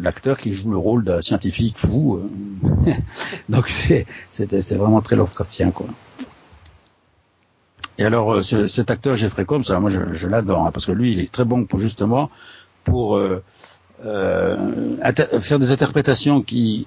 l'acteur 0.00 0.38
qui 0.38 0.52
joue 0.52 0.70
le 0.70 0.78
rôle 0.78 1.04
d'un 1.04 1.22
scientifique 1.22 1.78
fou. 1.78 2.16
Euh. 2.16 2.92
Donc 3.48 3.68
c'est 3.68 4.06
vraiment 4.76 5.00
très 5.00 5.16
Lovecraftien 5.16 5.70
quoi. 5.70 5.86
Et 7.98 8.04
alors, 8.04 8.32
euh, 8.32 8.42
ce, 8.42 8.66
cet 8.66 8.90
acteur 8.90 9.16
Jeffrey 9.16 9.44
Combs, 9.44 9.62
moi, 9.80 9.90
je, 9.90 10.12
je 10.12 10.26
l'adore, 10.26 10.66
hein, 10.66 10.72
parce 10.72 10.86
que 10.86 10.92
lui, 10.92 11.12
il 11.12 11.20
est 11.20 11.30
très 11.30 11.44
bon 11.44 11.64
pour 11.66 11.78
justement 11.78 12.30
pour 12.84 13.16
euh, 13.16 13.42
euh, 14.04 15.40
faire 15.40 15.58
des 15.58 15.70
interprétations 15.70 16.42
qui 16.42 16.86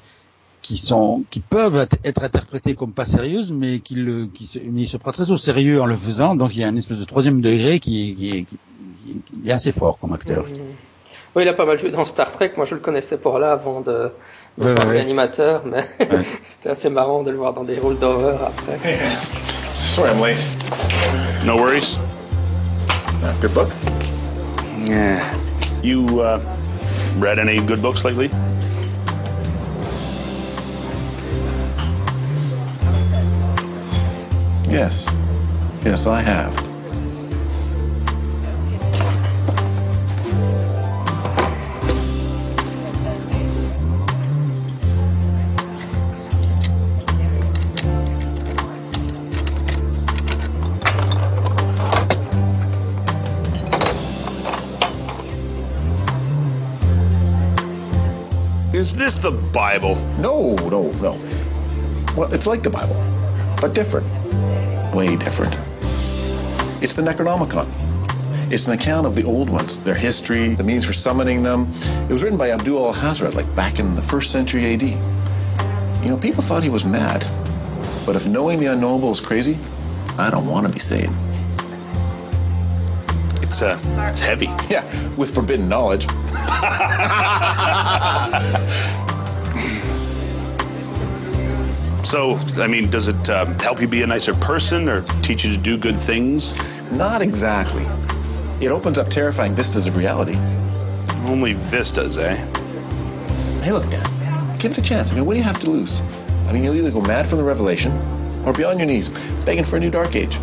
qui 0.62 0.77
sont 0.77 1.24
qui 1.29 1.41
peuvent 1.41 1.88
être 2.03 2.24
interprétées 2.24 2.74
comme 2.74 2.91
pas 2.91 3.05
sérieuses, 3.05 3.51
mais 3.51 3.79
qui 3.79 3.96
le 3.96 4.25
qui 4.25 4.46
se, 4.48 4.60
mais 4.60 4.82
il 4.84 4.88
se 4.88 4.98
prend 4.98 5.12
très 5.12 5.29
au 5.32 5.38
sérieux 5.38 5.79
en 5.79 5.86
le 5.86 5.96
faisant. 5.96 6.36
Donc 6.36 6.55
il 6.55 6.62
y 6.62 6.63
a 6.63 6.67
une 6.67 6.77
espèce 6.77 7.00
de 7.00 7.05
troisième 7.05 7.39
degré 7.39 7.79
qui, 7.79 8.15
qui, 8.15 8.46
qui, 8.46 8.58
qui 9.05 9.50
est 9.50 9.51
assez 9.51 9.71
fort 9.71 10.00
comme 10.00 10.13
acteur. 10.13 10.43
Mmh. 10.43 10.75
Oui, 11.35 11.43
il 11.43 11.50
a 11.50 11.53
pas 11.53 11.65
mal 11.65 11.77
joué 11.77 11.91
dans 11.91 12.05
Star 12.05 12.31
Trek. 12.31 12.53
Moi, 12.55 12.65
je 12.65 12.75
le 12.75 12.79
connaissais 12.79 13.17
pour 13.17 13.39
là 13.39 13.51
avant 13.51 13.81
de, 13.81 14.12
de 14.57 14.63
ouais, 14.63 14.85
ouais. 14.85 15.00
animateur, 15.00 15.63
mais 15.65 15.85
ouais. 16.00 16.25
c'était 16.43 16.69
assez 16.69 16.89
marrant 16.89 17.24
de 17.24 17.31
le 17.31 17.38
voir 17.38 17.53
dans 17.53 17.65
des 17.65 17.77
rôles 17.77 18.00
d'horreur 18.00 18.41
après. 18.41 18.79
Sorry, 19.77 20.09
I'm 20.09 20.21
late. 20.21 20.38
No 21.45 21.57
worries. 21.57 22.00
Uh, 23.21 23.33
good 23.41 23.53
book? 23.53 23.69
Yeah. 24.79 25.21
You 25.83 26.21
uh, 26.21 26.39
read 27.17 27.38
any 27.38 27.59
good 27.59 27.81
books 27.81 28.05
lately? 28.05 28.29
Yes. 34.69 35.05
Yes, 35.83 36.07
I 36.07 36.21
have. 36.21 36.75
Is 58.86 58.96
this 58.96 59.18
the 59.18 59.32
Bible? 59.32 59.96
No, 60.20 60.54
no, 60.54 60.92
no. 60.92 61.20
Well, 62.15 62.32
it's 62.32 62.46
like 62.46 62.62
the 62.62 62.70
Bible, 62.70 62.96
but 63.60 63.74
different. 63.74 64.06
Way 64.94 65.15
different. 65.15 65.56
It's 66.84 66.94
the 66.94 67.01
Necronomicon. 67.01 67.68
It's 68.51 68.68
an 68.68 68.74
account 68.74 69.08
of 69.08 69.15
the 69.15 69.24
old 69.24 69.50
ones, 69.50 69.77
their 69.77 69.96
history, 69.96 70.54
the 70.54 70.63
means 70.63 70.86
for 70.86 70.94
summoning 70.94 71.42
them. 71.42 71.72
It 72.08 72.12
was 72.12 72.22
written 72.22 72.38
by 72.38 72.51
Abdul 72.51 72.86
al-Hazred, 72.86 73.34
like 73.34 73.56
back 73.56 73.80
in 73.80 73.96
the 73.96 74.04
first 74.04 74.32
century 74.32 74.75
AD. 74.75 74.84
You 74.84 76.10
know, 76.12 76.18
people 76.18 76.44
thought 76.44 76.62
he 76.62 76.70
was 76.70 76.86
mad. 76.86 77.25
But 78.06 78.15
if 78.15 78.27
knowing 78.27 78.60
the 78.60 78.68
unknowable 78.68 79.12
is 79.12 79.20
crazy, 79.20 79.58
I 80.20 80.30
don't 80.30 80.46
want 80.46 80.68
to 80.68 80.72
be 80.72 80.77
sane. 80.77 81.12
It's 83.42 83.63
uh, 83.63 83.80
it's 84.12 84.20
heavy. 84.20 84.50
Yeah, 84.70 84.84
with 85.15 85.34
forbidden 85.34 85.70
knowledge. 85.70 86.08
so, 92.03 92.36
I 92.62 92.67
mean, 92.67 92.89
does 92.89 93.08
it 93.08 93.29
uh, 93.29 93.46
help 93.60 93.82
you 93.82 93.88
be 93.88 94.03
a 94.03 94.08
nicer 94.08 94.34
person 94.34 94.89
or 94.89 95.01
teach 95.22 95.46
you 95.46 95.51
to 95.51 95.58
do 95.58 95.77
good 95.77 95.98
things? 95.98 96.82
Not 96.91 97.22
exactly. 97.22 97.86
It 98.62 98.70
opens 98.70 98.98
up 98.98 99.10
terrifying 99.10 99.55
vistas 99.55 99.88
of 99.88 99.98
reality. 99.98 100.36
Only 101.27 101.53
vistas, 101.53 102.17
eh? 102.17 102.36
Hey, 103.62 103.72
look, 103.72 103.89
Dad, 103.89 104.60
give 104.60 104.72
it 104.72 104.77
a 104.77 104.82
chance. 104.82 105.12
I 105.12 105.15
mean, 105.15 105.25
what 105.25 105.34
do 105.34 105.39
you 105.39 105.44
have 105.44 105.60
to 105.62 105.70
lose? 105.70 106.01
I 106.48 106.53
mean, 106.53 106.63
you'll 106.63 106.75
either 106.75 106.91
go 106.91 107.01
mad 107.01 107.27
from 107.27 107.39
the 107.39 107.44
revelation 107.44 107.91
or 108.46 108.53
be 108.53 108.63
on 108.63 108.77
your 108.77 108.88
knees 108.88 109.10
begging 109.44 109.65
for 109.65 109.77
a 109.77 109.79
new 109.79 109.89
dark 109.89 110.15
age. 110.15 110.39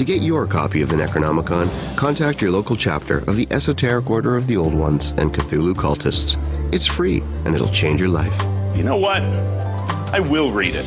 To 0.00 0.04
get 0.06 0.22
your 0.22 0.46
copy 0.46 0.80
of 0.80 0.88
the 0.88 0.96
Necronomicon, 0.96 1.68
contact 1.96 2.40
your 2.40 2.50
local 2.52 2.74
chapter 2.74 3.18
of 3.18 3.36
the 3.36 3.46
Esoteric 3.50 4.08
Order 4.08 4.34
of 4.38 4.46
the 4.46 4.56
Old 4.56 4.72
Ones 4.72 5.10
and 5.18 5.30
Cthulhu 5.30 5.74
Cultists. 5.74 6.38
It's 6.72 6.86
free 6.86 7.22
and 7.44 7.54
it'll 7.54 7.68
change 7.68 8.00
your 8.00 8.08
life. 8.08 8.32
You 8.74 8.82
know 8.82 8.96
what? 8.96 9.20
I 10.14 10.20
will 10.20 10.52
read 10.52 10.74
it. 10.74 10.86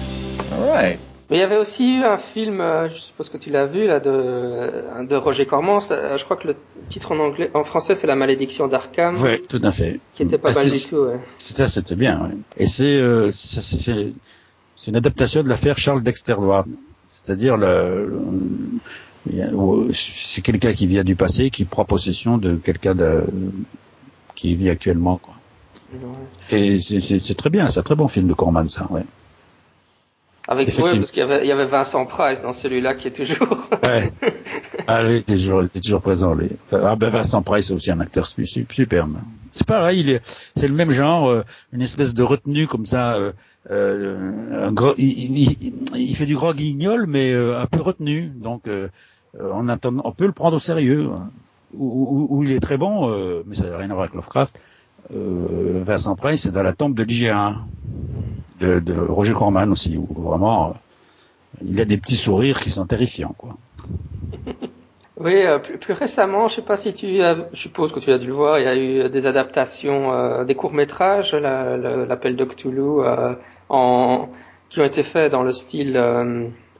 All 0.54 0.68
right. 0.68 0.98
Mais 1.30 1.38
il 1.38 1.40
y 1.42 1.44
avait 1.44 1.58
aussi 1.58 1.98
eu 2.00 2.04
un 2.04 2.18
film, 2.18 2.60
euh, 2.60 2.90
je 2.90 2.96
suppose 3.00 3.30
que 3.30 3.38
tu 3.38 3.52
l'as 3.52 3.68
vu, 3.68 3.86
là, 3.86 4.00
de, 4.00 5.06
de 5.08 5.16
Roger 5.16 5.46
Cormans. 5.46 5.92
Euh, 5.92 6.18
je 6.18 6.24
crois 6.26 6.38
que 6.38 6.48
le 6.48 6.56
titre 6.90 7.12
en 7.12 7.20
anglais, 7.20 7.52
en 7.54 7.64
français, 7.64 7.94
c'est 7.94 8.08
La 8.08 8.16
Malédiction 8.16 8.68
d'Arkham. 8.68 9.16
Oui, 9.22 9.40
tout 9.48 9.62
à 9.64 9.72
fait. 9.72 10.00
Qui 10.16 10.24
était 10.24 10.40
pas 10.40 10.50
Ah, 10.56 10.60
mal 10.60 10.72
du 10.72 10.80
tout. 10.82 10.96
Ouais. 10.98 11.20
C'était, 11.38 11.68
c'était 11.68 11.96
bien. 11.96 12.20
ouais. 12.20 12.36
Et 12.58 12.66
c'est, 12.66 13.00
euh, 13.00 13.30
c'est, 13.32 13.62
c'est- 13.62 14.14
c'est 14.76 14.90
une 14.90 14.98
adaptation 14.98 15.44
de 15.44 15.50
l'affaire 15.50 15.78
Charles 15.78 16.02
Dexter 16.02 16.34
Ward. 16.34 16.68
C'est-à-dire 17.08 17.58
le, 17.58 18.08
le- 19.30 19.94
c'est 19.94 20.42
quelqu'un 20.42 20.74
qui 20.74 20.88
vient 20.88 21.04
du 21.04 21.16
passé, 21.16 21.50
qui 21.50 21.66
prend 21.66 21.86
possession 21.86 22.38
de 22.38 22.56
quelqu'un 22.56 22.96
de, 22.96 23.24
qui 24.36 24.56
vit 24.56 24.70
actuellement. 24.70 25.18
Quoi. 25.18 25.36
Ouais. 25.94 26.58
Et 26.58 26.80
c'est 26.80 27.36
très 27.36 27.50
bien, 27.50 27.70
c'est 27.70 27.80
un 27.80 27.84
très 27.84 27.96
bon 27.96 28.08
film 28.08 28.28
de 28.28 28.34
Corman, 28.34 28.68
ça. 28.68 28.88
Ouais. 28.92 29.04
Avec 30.48 30.68
ouais, 30.78 30.98
parce 30.98 31.12
qu'il 31.12 31.22
y 31.22 31.24
avait, 31.24 31.46
il 31.46 31.48
y 31.48 31.52
avait 31.54 31.66
Vincent 31.66 32.06
Price 32.06 32.42
dans 32.42 32.52
celui-là 32.54 32.96
qui 32.96 33.08
est 33.08 33.12
toujours. 33.12 33.58
Ouais. 33.84 34.12
Ah 34.88 35.02
il 35.04 35.16
était 35.16 35.36
toujours, 35.36 35.62
il 35.62 35.68
était 35.68 35.80
toujours 35.80 36.02
présent. 36.02 36.34
Lui. 36.34 36.50
Ah 36.72 36.96
ben 36.98 37.10
Vincent 37.10 37.42
Price 37.42 37.68
c'est 37.68 37.74
aussi 37.74 37.92
un 37.92 38.00
acteur 38.02 38.26
su- 38.28 38.46
su- 38.46 38.68
superbe. 38.70 39.16
C'est 39.54 39.66
pareil, 39.66 40.02
il 40.02 40.10
est, 40.10 40.22
c'est 40.56 40.68
le 40.68 40.74
même 40.74 40.92
genre, 40.92 41.30
euh, 41.30 41.44
une 41.72 41.82
espèce 41.82 42.14
de 42.14 42.24
retenue 42.24 42.68
comme 42.68 42.86
ça. 42.86 43.14
Euh, 43.14 43.32
euh, 43.72 44.68
un 44.68 44.72
gros, 44.74 44.94
il, 44.98 45.38
il- 45.40 45.74
il- 45.96 46.16
fait 46.16 46.26
du 46.26 46.36
gros 46.36 46.54
guignol, 46.54 47.06
mais 47.08 47.32
euh, 47.32 47.62
un 47.62 47.66
peu 47.66 47.80
retenu. 47.82 48.28
Donc, 48.36 48.64
on, 49.40 49.70
attend, 49.70 49.94
on 50.04 50.12
peut 50.12 50.26
le 50.26 50.32
prendre 50.34 50.58
au 50.58 50.60
sérieux. 50.60 51.10
hein. 51.16 51.30
Où, 51.76 52.28
où- 52.30 52.38
où 52.38 52.44
il 52.44 52.52
est 52.52 52.60
très 52.60 52.78
bon, 52.78 53.10
euh, 53.10 53.44
mais 53.48 53.56
ça 53.56 53.64
n'a 53.64 53.78
rien 53.78 53.90
à 53.90 53.94
voir 53.94 54.02
avec 54.04 54.14
Lovecraft. 54.14 54.60
Euh, 55.16 55.82
Vincent 55.86 56.16
Price, 56.16 56.42
c'est 56.44 56.52
dans 56.52 56.62
la 56.64 56.74
tombe 56.74 56.94
de 56.96 57.04
l'IGA 57.04 57.56
de, 58.60 58.80
de 58.80 58.94
Roger 58.94 59.34
Corman 59.34 59.72
aussi, 59.72 59.98
où 59.98 60.08
vraiment 60.16 60.70
euh, 60.70 60.74
il 61.66 61.80
a 61.82 61.86
des 61.86 61.98
petits 61.98 62.18
sourires 62.18 62.60
qui 62.60 62.70
sont 62.70 62.86
terrifiants, 62.88 63.36
quoi. 63.38 63.58
Oui, 65.18 65.46
euh, 65.46 65.60
plus, 65.60 65.78
plus 65.78 65.94
récemment, 65.94 66.48
je 66.48 66.56
sais 66.56 66.62
pas 66.64 66.76
si 66.76 66.92
tu, 66.94 67.22
as, 67.22 67.38
je 67.54 67.58
suppose 67.60 67.92
que 67.92 68.00
tu 68.00 68.12
as 68.12 68.18
dû 68.18 68.28
le 68.28 68.34
voir, 68.34 68.58
il 68.60 68.66
y 68.66 68.68
a 68.68 68.76
eu 68.76 69.10
des 69.10 69.28
adaptations, 69.28 70.12
euh, 70.12 70.44
des 70.44 70.56
courts 70.56 70.74
métrages, 70.74 71.34
la- 71.36 71.78
la- 71.78 72.06
l'appel 72.06 72.36
de 72.36 72.44
Cthulhu, 72.46 73.02
euh, 73.02 73.36
en, 73.70 74.30
qui 74.70 74.80
ont 74.82 74.84
été 74.86 75.04
faits 75.04 75.32
dans 75.32 75.44
le 75.44 75.52
style, 75.52 75.96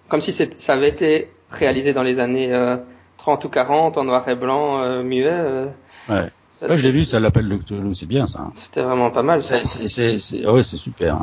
comme 0.10 0.20
si 0.20 0.34
ça 0.34 0.74
avait 0.74 0.90
été 0.90 1.30
réalisé 1.52 1.94
dans 1.94 2.02
les 2.04 2.20
années 2.20 2.52
euh, 2.52 2.78
30 3.18 3.46
ou 3.46 3.50
40 3.50 3.98
en 4.00 4.04
noir 4.04 4.28
et 4.28 4.36
blanc, 4.36 5.04
muet. 5.04 5.68
Ouais. 6.10 6.30
Ça- 6.54 6.68
Ouais, 6.68 6.78
je 6.78 6.84
l'ai 6.84 6.92
vu, 6.92 7.06
ça 7.06 7.20
l'appelle 7.20 7.48
le 7.48 7.58
Cthulhu, 7.58 7.94
c'est 7.96 8.06
bien 8.06 8.28
ça. 8.28 8.50
C'était 8.56 8.82
vraiment 8.84 9.12
pas 9.12 9.24
mal. 9.24 9.44
Ça. 9.44 9.60
C'est, 9.64 9.88
c'est, 9.88 9.88
c'est, 9.88 10.20
c'est- 10.20 10.48
ouais, 10.48 10.64
c'est 10.64 10.78
super. 10.78 11.20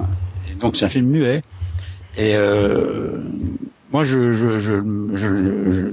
Et 0.51 0.55
donc 0.55 0.77
c'est 0.77 0.85
un 0.85 0.89
film 0.89 1.07
muet. 1.07 1.43
Et 2.17 2.35
euh, 2.37 3.23
moi, 3.93 4.05
je, 4.05 4.33
je, 4.33 4.59
je, 4.61 4.77
je, 5.15 5.71
je, 5.71 5.87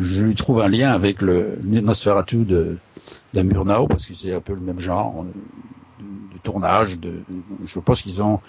je 0.00 0.26
lui 0.26 0.34
trouve 0.34 0.60
un 0.60 0.68
lien 0.68 0.90
avec 0.92 1.22
le 1.22 1.58
Nosferatu 1.64 2.44
de, 2.44 2.76
de 3.34 3.42
Murnau 3.42 3.86
parce 3.86 4.06
que 4.06 4.14
c'est 4.14 4.34
un 4.34 4.40
peu 4.40 4.54
le 4.54 4.60
même 4.60 4.80
genre 4.80 5.22
euh, 5.22 5.32
de, 5.98 6.34
de 6.34 6.38
tournage. 6.38 6.98
De, 6.98 7.24
je 7.64 7.78
pense 7.80 8.02
qu'ils 8.02 8.22
ont 8.22 8.40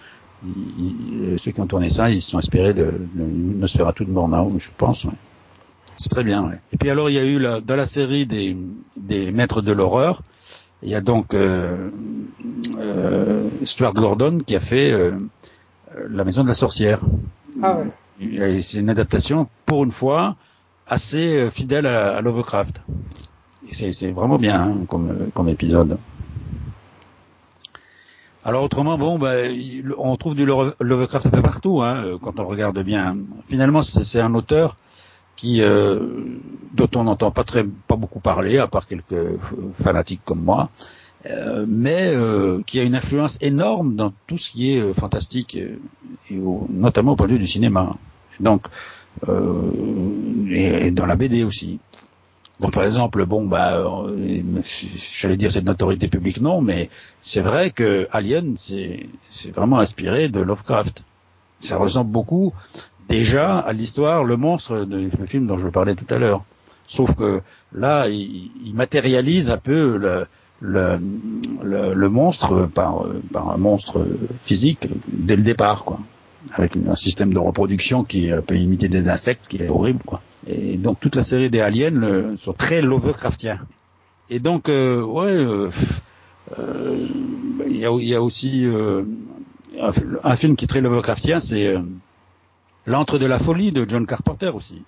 ils- 0.45 1.35
ceux 1.39 1.51
qui 1.51 1.61
ont 1.61 1.67
tourné 1.67 1.89
ça, 1.89 2.09
ils 2.09 2.21
se 2.21 2.31
sont 2.31 2.37
inspirés 2.37 2.73
de, 2.73 2.91
de 3.15 3.23
Nosferatu 3.23 4.05
de 4.05 4.11
Murnau, 4.11 4.51
je 4.59 4.69
pense. 4.77 5.05
ouais. 5.05 5.11
C'est 5.97 6.10
très 6.10 6.23
bien. 6.23 6.47
Ouais. 6.47 6.60
Et 6.71 6.77
puis 6.77 6.89
alors, 6.89 7.10
il 7.10 7.13
y 7.13 7.19
a 7.19 7.23
eu 7.23 7.39
la, 7.39 7.60
dans 7.60 7.75
la 7.75 7.86
série 7.86 8.25
des, 8.25 8.55
des 8.95 9.31
maîtres 9.31 9.62
de 9.62 9.71
l'horreur, 9.71 10.21
il 10.83 10.89
y 10.89 10.95
a 10.95 11.01
donc 11.01 11.33
euh, 11.33 11.89
euh, 12.77 13.49
Stuart 13.63 13.93
Gordon 13.93 14.39
qui 14.45 14.55
a 14.55 14.60
fait 14.60 14.91
euh, 14.91 15.12
La 16.10 16.23
Maison 16.23 16.43
de 16.43 16.49
la 16.49 16.53
Sorcière. 16.53 17.01
Ah 17.63 17.77
ouais. 18.19 18.62
C'est 18.62 18.79
une 18.79 18.89
adaptation, 18.89 19.47
pour 19.65 19.83
une 19.83 19.91
fois, 19.91 20.36
assez 20.88 21.36
euh, 21.36 21.49
fidèle 21.49 21.88
à, 21.88 22.17
à 22.17 22.21
Lovecraft. 22.21 22.81
C'est 23.69 24.12
vraiment 24.12 24.38
bien 24.38 24.62
hein, 24.62 24.75
comme, 24.88 25.31
comme 25.33 25.49
épisode. 25.49 25.97
Alors 28.45 28.63
autrement, 28.63 28.97
bon, 28.97 29.19
bah, 29.19 29.33
on 29.97 30.15
trouve 30.15 30.36
du 30.36 30.45
Love- 30.45 30.75
Lovecraft 30.79 31.25
un 31.25 31.31
peu 31.31 31.41
partout, 31.41 31.81
hein, 31.81 32.03
euh, 32.05 32.17
quand 32.21 32.39
on 32.39 32.45
regarde 32.45 32.79
bien. 32.81 33.17
Finalement, 33.47 33.81
c'est 33.81 34.05
c'est 34.05 34.21
un 34.21 34.33
auteur 34.36 34.77
qui 35.38 35.62
euh, 35.62 36.00
dont 36.73 36.89
on 36.95 37.06
n'entend 37.06 37.32
pas 37.32 37.45
très 37.45 37.63
pas 37.63 37.95
beaucoup 37.95 38.19
parler, 38.19 38.58
à 38.58 38.67
part 38.67 38.88
quelques 38.88 39.13
euh, 39.13 39.38
fanatiques 39.82 40.21
comme 40.26 40.43
moi, 40.43 40.69
euh, 41.30 41.65
mais 41.67 42.08
euh, 42.08 42.62
qui 42.65 42.80
a 42.80 42.84
une 42.84 42.95
influence 42.95 43.38
énorme 43.41 43.95
dans 43.95 44.12
tout 44.26 44.38
ce 44.38 44.50
qui 44.50 44.73
est 44.73 44.82
euh, 44.82 44.93
fantastique, 44.93 45.56
euh, 45.56 45.80
et 46.30 46.39
notamment 46.69 47.13
au 47.13 47.15
point 47.15 47.28
de 47.28 47.34
vue 47.34 47.39
du 47.39 47.47
cinéma. 47.47 47.91
Donc, 48.41 48.65
et, 49.28 50.88
et 50.88 50.91
dans 50.91 51.08
la 51.08 51.15
BD 51.15 51.43
aussi. 51.43 51.80
Donc 52.60 52.73
par 52.73 52.84
exemple, 52.84 53.26
bon 53.26 53.47
bah, 53.47 53.84
j'allais 55.19 55.38
dire 55.38 55.52
c'est 55.52 55.62
de 55.62 55.65
notoriété 55.65 56.08
publique 56.08 56.41
non, 56.41 56.62
mais 56.62 56.89
c'est 57.21 57.41
vrai 57.41 57.71
que 57.71 58.08
Alien 58.12 58.58
c'est 58.58 59.08
c'est 59.30 59.52
vraiment 59.52 59.80
inspiré 59.80 60.30
de 60.30 60.39
Lovecraft. 60.39 61.04
Ça 61.60 61.78
ressemble 61.78 62.12
beaucoup 62.12 62.54
déjà 63.08 63.60
à 63.60 63.74
l'histoire 63.74 64.24
le 64.24 64.38
monstre 64.38 64.86
du 64.86 65.10
film 65.26 65.48
dont 65.48 65.58
je 65.58 65.67
parlais 65.67 65.96
tout 65.96 66.12
à 66.13 66.17
l'heure. 66.17 66.43
Sauf 66.86 67.15
que 67.15 67.41
là, 67.74 68.08
il, 68.08 68.52
il 68.65 68.74
matérialise 68.74 69.50
un 69.50 69.58
peu 69.58 69.98
le, 69.98 70.26
le, 70.62 70.98
le, 71.63 71.93
le 71.93 72.10
monstre 72.10 72.65
par, 72.65 73.06
par, 73.34 73.50
un 73.50 73.58
monstre 73.58 74.08
physique 74.41 74.88
dès 75.08 75.36
le 75.36 75.43
départ, 75.43 75.84
quoi. 75.84 76.00
Avec 76.54 76.78
un 76.78 76.96
système 76.96 77.34
de 77.34 77.39
reproduction 77.39 78.06
qui 78.06 78.32
peut 78.46 78.56
imiter 78.56 78.88
des 78.88 79.10
insectes, 79.10 79.50
qui 79.50 79.58
est 79.58 79.70
horrible, 79.70 80.00
quoi. 80.06 80.22
Et 80.48 80.78
donc 80.78 81.00
toute 81.02 81.15
la 81.15 81.24
série 81.24 81.50
des 81.50 81.60
aliens 81.60 81.89
le, 81.89 82.38
sont 82.38 82.54
très 82.54 82.82
Lovecraftiens. 82.82 83.60
Et 84.30 84.39
donc, 84.39 84.70
euh, 84.70 85.02
ouais, 85.02 85.28
euh, 85.28 85.70
euh, 86.58 87.08
il 87.65 87.78
y, 87.78 87.86
a, 87.86 87.91
y, 87.91 88.15
a, 88.15 88.22
aussi 88.22 88.65
euh, 88.65 89.04
un, 89.80 89.91
un, 90.24 90.36
film 90.36 90.56
qui 90.56 90.65
est 90.65 90.67
très 90.67 90.82
Lovecraftien, 90.82 91.39
c'est 91.39 91.67
euh, 91.67 91.82
L'antre 92.88 93.19
de 93.19 93.26
la 93.28 93.38
folie 93.38 93.71
de 93.71 93.86
John 93.88 94.08
Carpenter 94.08 94.50
aussi, 94.50 94.84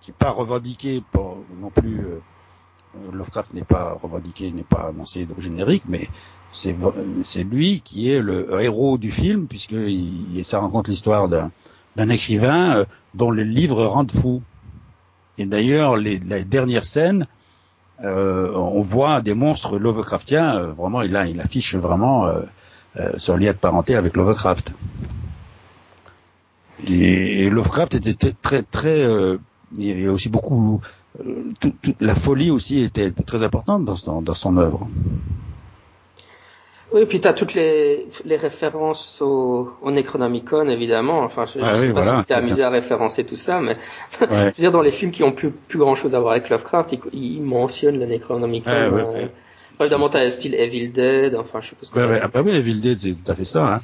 qui 0.00 0.10
n'est 0.10 0.16
pas 0.18 0.30
revendiqué 0.30 1.02
non 1.60 1.70
plus. 1.70 2.00
Euh, 2.00 2.20
Lovecraft 3.12 3.52
n'est 3.52 3.62
pas 3.64 3.96
revendiqué, 4.02 4.50
n'est 4.50 4.62
pas 4.62 4.88
annoncé 4.88 5.28
au 5.36 5.40
générique, 5.40 5.82
mais 5.86 6.08
c'est 6.50 7.44
lui 7.44 7.80
qui 7.82 8.10
est 8.10 8.20
le 8.20 8.58
héros 8.62 8.96
du 8.96 9.10
film 9.10 9.46
puisque 9.48 9.76
ça 10.42 10.60
rencontre 10.60 10.88
l'histoire 10.88 11.28
d'un 11.28 12.08
écrivain 12.08 12.86
dont 13.12 13.30
les 13.30 13.44
livres 13.44 13.84
rendent 13.84 14.10
fou. 14.12 14.42
Et 15.36 15.44
d'ailleurs, 15.44 15.96
les, 15.98 16.18
les 16.18 16.44
dernières 16.44 16.84
scènes, 16.84 17.26
euh, 18.02 18.52
on 18.54 18.82
voit 18.82 19.20
des 19.20 19.34
monstres 19.34 19.78
Lovecraftiens. 19.78 20.56
Euh, 20.56 20.72
vraiment, 20.72 21.02
il, 21.02 21.16
a, 21.16 21.26
il 21.26 21.40
affiche 21.40 21.74
vraiment 21.74 22.26
euh, 22.26 22.42
son 23.16 23.36
lien 23.36 23.52
de 23.52 23.58
parenté 23.58 23.94
avec 23.94 24.16
Lovecraft. 24.16 24.72
Et, 26.88 27.48
Lovecraft 27.50 27.94
était 27.94 28.32
très 28.42 28.62
très. 28.62 29.06
il 29.76 30.00
y 30.00 30.06
a 30.06 30.12
aussi 30.12 30.28
beaucoup. 30.28 30.80
Tout, 31.60 31.72
tout, 31.80 31.94
la 32.00 32.14
folie 32.14 32.50
aussi 32.50 32.82
était, 32.82 33.06
était 33.06 33.22
très 33.22 33.42
importante 33.42 33.86
dans 33.86 33.96
son, 33.96 34.20
dans 34.20 34.34
son 34.34 34.58
œuvre. 34.58 34.86
Oui, 36.92 37.04
puis 37.04 37.20
tu 37.20 37.26
as 37.26 37.32
toutes 37.32 37.54
les, 37.54 38.06
les 38.24 38.36
références 38.36 39.20
au, 39.20 39.72
au 39.82 39.90
Necronomicon, 39.90 40.68
évidemment. 40.68 41.20
Enfin, 41.20 41.44
je, 41.52 41.58
ne 41.58 41.64
ah 41.64 41.76
sais 41.76 41.88
oui, 41.88 41.92
pas 41.92 42.00
voilà, 42.00 42.18
si 42.18 42.22
tu 42.22 42.26
t'es 42.26 42.34
amusé 42.34 42.62
à 42.62 42.70
référencer 42.70 43.24
tout 43.24 43.36
ça, 43.36 43.60
mais 43.60 43.76
ouais. 44.20 44.26
je 44.30 44.44
veux 44.44 44.52
dire, 44.52 44.70
dans 44.70 44.82
les 44.82 44.92
films 44.92 45.10
qui 45.10 45.24
ont 45.24 45.32
plus, 45.32 45.50
plus 45.50 45.80
grand 45.80 45.96
chose 45.96 46.14
à 46.14 46.20
voir 46.20 46.32
avec 46.32 46.48
Lovecraft, 46.48 46.92
ils, 46.92 47.00
ils 47.12 47.42
mentionnent 47.42 47.98
le 47.98 48.06
Necronomicon. 48.06 48.70
Ah, 48.70 48.88
ouais, 48.88 49.02
euh, 49.02 49.26
évidemment, 49.80 50.08
tu 50.08 50.16
as 50.16 50.30
style 50.30 50.54
Evil 50.54 50.90
Dead, 50.90 51.34
enfin, 51.34 51.60
je 51.60 51.70
sais 51.70 51.74
pas 51.74 51.86
ce 51.86 51.90
que. 51.90 52.20
Ah, 52.22 52.28
bah 52.28 52.42
oui, 52.44 52.54
Evil 52.54 52.80
Dead, 52.80 52.98
c'est 52.98 53.12
tout 53.12 53.32
à 53.32 53.34
fait 53.34 53.44
ça. 53.44 53.74
Hein. 53.74 53.80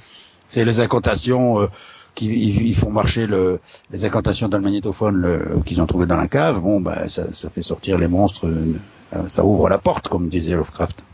C'est 0.47 0.65
les 0.65 0.81
incantations 0.81 1.61
euh, 1.61 1.67
qui 2.15 2.27
ils, 2.29 2.75
font 2.75 2.91
marcher 2.91 3.27
le, 3.27 3.61
les 3.91 4.05
incantations 4.05 4.49
dans 4.49 4.59
le 4.59 4.65
magnétophone 4.65 5.63
qu'ils 5.65 5.81
ont 5.81 5.87
trouvé 5.87 6.07
dans 6.07 6.17
la 6.17 6.29
cave. 6.29 6.61
Bon, 6.61 6.81
bah, 6.81 7.09
ça, 7.09 7.33
ça 7.33 7.51
fait 7.51 7.63
sortir 7.63 7.99
les 7.99 8.09
monstres, 8.09 8.47
euh, 8.47 9.29
ça 9.29 9.45
ouvre 9.45 9.69
la 9.69 9.79
porte, 9.79 10.09
comme 10.09 10.29
disait 10.29 10.55
Lovecraft. 10.55 11.05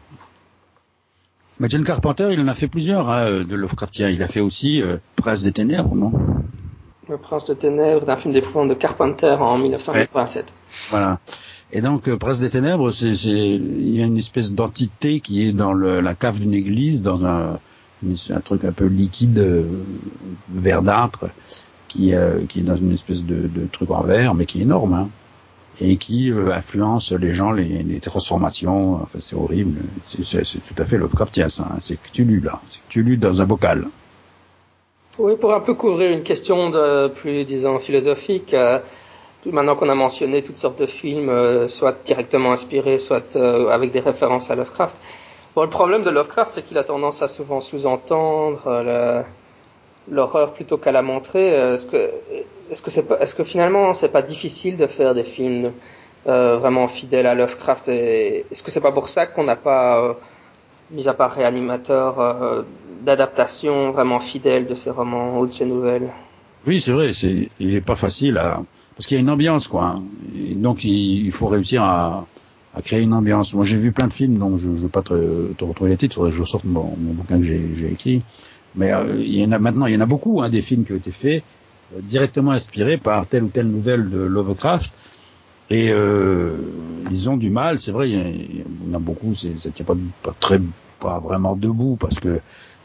Mais 1.60 1.68
John 1.68 1.82
Carpenter, 1.82 2.28
il 2.32 2.40
en 2.40 2.48
a 2.48 2.54
fait 2.54 2.68
plusieurs 2.68 3.08
hein, 3.08 3.42
de 3.42 3.54
Lovecraftien. 3.54 4.08
Il 4.10 4.22
a 4.22 4.28
fait 4.28 4.40
aussi 4.40 4.80
euh, 4.80 4.98
Prince 5.16 5.42
des 5.42 5.52
Ténèbres, 5.52 5.94
non? 5.94 6.12
Le 7.08 7.16
Prince 7.16 7.46
des 7.46 7.56
Ténèbres, 7.56 8.06
d'un 8.06 8.16
film 8.16 8.34
d'épouvante 8.34 8.68
de 8.68 8.74
Carpenter 8.74 9.36
en 9.40 9.58
1987. 9.58 10.44
Ouais. 10.44 10.52
Voilà. 10.90 11.18
Et 11.72 11.80
donc, 11.80 12.08
euh, 12.08 12.16
Prince 12.16 12.40
des 12.40 12.50
Ténèbres, 12.50 12.90
c'est, 12.90 13.08
il 13.08 13.96
y 13.96 14.02
a 14.02 14.06
une 14.06 14.18
espèce 14.18 14.52
d'entité 14.52 15.20
qui 15.20 15.48
est 15.48 15.52
dans 15.52 15.72
le, 15.72 16.00
la 16.00 16.14
cave 16.14 16.38
d'une 16.38 16.54
église, 16.54 17.02
dans 17.02 17.26
un, 17.26 17.58
un 18.04 18.40
truc 18.40 18.64
un 18.64 18.72
peu 18.72 18.86
liquide, 18.86 19.38
euh, 19.38 19.64
verdâtre, 20.52 21.26
qui, 21.88 22.14
euh, 22.14 22.44
qui 22.48 22.60
est 22.60 22.62
dans 22.62 22.76
une 22.76 22.92
espèce 22.92 23.24
de, 23.24 23.48
truc 23.72 23.90
en 23.90 24.02
verre, 24.02 24.34
mais 24.34 24.46
qui 24.46 24.60
est 24.60 24.62
énorme. 24.62 24.94
Hein 24.94 25.08
et 25.80 25.96
qui 25.96 26.32
euh, 26.32 26.52
influence 26.52 27.12
les 27.12 27.34
gens, 27.34 27.52
les, 27.52 28.00
transformations. 28.00 28.94
Enfin, 28.94 29.20
c'est 29.20 29.36
horrible. 29.36 29.78
C'est 30.02 30.60
tout 30.60 30.74
à 30.76 30.84
fait 30.84 30.98
Lovecraftien, 30.98 31.48
ça. 31.50 31.68
Hein. 31.70 31.76
C'est 31.78 32.02
Cthulhu, 32.02 32.40
là. 32.40 32.60
C'est 32.66 32.82
Cthulhu 32.88 33.16
dans 33.16 33.40
un 33.40 33.44
bocal. 33.44 33.86
Oui, 35.20 35.34
pour 35.40 35.54
un 35.54 35.60
peu 35.60 35.74
couvrir 35.74 36.10
une 36.10 36.24
question 36.24 36.70
de 36.70 37.06
plus, 37.06 37.44
disons, 37.44 37.78
philosophique, 37.78 38.56
maintenant 39.46 39.76
qu'on 39.76 39.88
a 39.88 39.94
mentionné 39.94 40.42
toutes 40.42 40.56
sortes 40.56 40.80
de 40.80 40.86
films, 40.86 41.68
soit 41.68 41.96
directement 42.04 42.50
inspirés, 42.50 42.98
soit 42.98 43.36
avec 43.36 43.92
des 43.92 44.00
références 44.00 44.50
à 44.50 44.56
Lovecraft. 44.56 44.96
Bon, 45.54 45.62
le 45.62 45.70
problème 45.70 46.02
de 46.02 46.10
Lovecraft, 46.10 46.52
c'est 46.52 46.62
qu'il 46.62 46.78
a 46.78 46.84
tendance 46.84 47.22
à 47.22 47.28
souvent 47.28 47.60
sous-entendre 47.60 48.62
euh, 48.66 49.22
l'horreur 50.10 50.52
plutôt 50.52 50.76
qu'à 50.78 50.92
la 50.92 51.02
montrer. 51.02 51.48
Est-ce 51.48 51.86
que 51.86 52.10
est-ce 52.70 52.82
que 52.82 53.42
pas, 53.42 53.44
finalement 53.44 53.94
c'est 53.94 54.10
pas 54.10 54.22
difficile 54.22 54.76
de 54.76 54.86
faire 54.86 55.14
des 55.14 55.24
films 55.24 55.72
euh, 56.26 56.56
vraiment 56.56 56.88
fidèles 56.88 57.26
à 57.26 57.34
Lovecraft 57.34 57.88
est-ce 57.88 58.62
que 58.62 58.70
c'est 58.70 58.80
pas 58.80 58.92
pour 58.92 59.08
ça 59.08 59.26
qu'on 59.26 59.44
n'a 59.44 59.56
pas, 59.56 60.02
euh, 60.02 60.12
mis 60.90 61.08
à 61.08 61.14
part 61.14 61.32
Réanimateur, 61.32 62.20
euh, 62.20 62.62
d'adaptation 63.02 63.92
vraiment 63.92 64.20
fidèle 64.20 64.66
de 64.66 64.74
ces 64.74 64.90
romans 64.90 65.38
ou 65.38 65.46
de 65.46 65.52
ces 65.52 65.64
nouvelles? 65.64 66.10
Oui, 66.66 66.80
c'est 66.80 66.92
vrai, 66.92 67.10
il 67.60 67.74
est 67.74 67.86
pas 67.86 67.94
facile 67.94 68.36
à, 68.36 68.60
parce 68.96 69.06
qu'il 69.06 69.16
y 69.16 69.18
a 69.18 69.22
une 69.22 69.30
ambiance 69.30 69.68
quoi. 69.68 69.94
Et 70.36 70.54
donc 70.54 70.84
il, 70.84 71.30
faut 71.32 71.46
réussir 71.46 71.82
à, 71.82 72.26
à 72.74 72.82
créer 72.82 73.00
une 73.00 73.12
ambiance. 73.12 73.54
Moi 73.54 73.64
j'ai 73.64 73.78
vu 73.78 73.92
plein 73.92 74.08
de 74.08 74.12
films, 74.12 74.38
donc 74.38 74.58
je 74.58 74.68
ne 74.68 74.76
veux 74.76 74.88
pas 74.88 75.02
te, 75.02 75.52
te 75.52 75.64
retrouver 75.64 75.90
les 75.90 75.96
titres, 75.96 76.30
je 76.30 76.44
sorte 76.44 76.64
mon, 76.64 76.96
mon 76.96 77.12
bouquin 77.12 77.38
que 77.38 77.44
j'ai, 77.44 77.92
écrit. 77.92 78.22
Mais 78.74 78.92
euh, 78.92 79.20
il 79.20 79.34
y 79.34 79.44
en 79.44 79.52
a 79.52 79.58
maintenant, 79.58 79.86
il 79.86 79.94
y 79.94 79.96
en 79.96 80.00
a 80.00 80.06
beaucoup 80.06 80.42
hein, 80.42 80.50
des 80.50 80.62
films 80.62 80.84
qui 80.84 80.92
ont 80.92 80.96
été 80.96 81.10
faits 81.10 81.42
directement 82.02 82.50
inspirés 82.50 82.98
par 82.98 83.26
telle 83.26 83.44
ou 83.44 83.48
telle 83.48 83.68
nouvelle 83.68 84.10
de 84.10 84.18
Lovecraft. 84.18 84.92
Et 85.70 85.90
euh, 85.90 86.56
ils 87.10 87.28
ont 87.28 87.36
du 87.36 87.50
mal, 87.50 87.78
c'est 87.78 87.92
vrai, 87.92 88.08
il 88.08 88.60
y 88.60 88.64
en 88.90 88.94
a 88.94 88.98
beaucoup, 88.98 89.34
ça 89.34 89.70
tient 89.70 89.84
pas, 89.84 89.96
pas 90.22 90.34
très, 90.38 90.60
pas 90.98 91.18
vraiment 91.20 91.56
debout 91.56 91.96
parce 92.00 92.20
que 92.20 92.40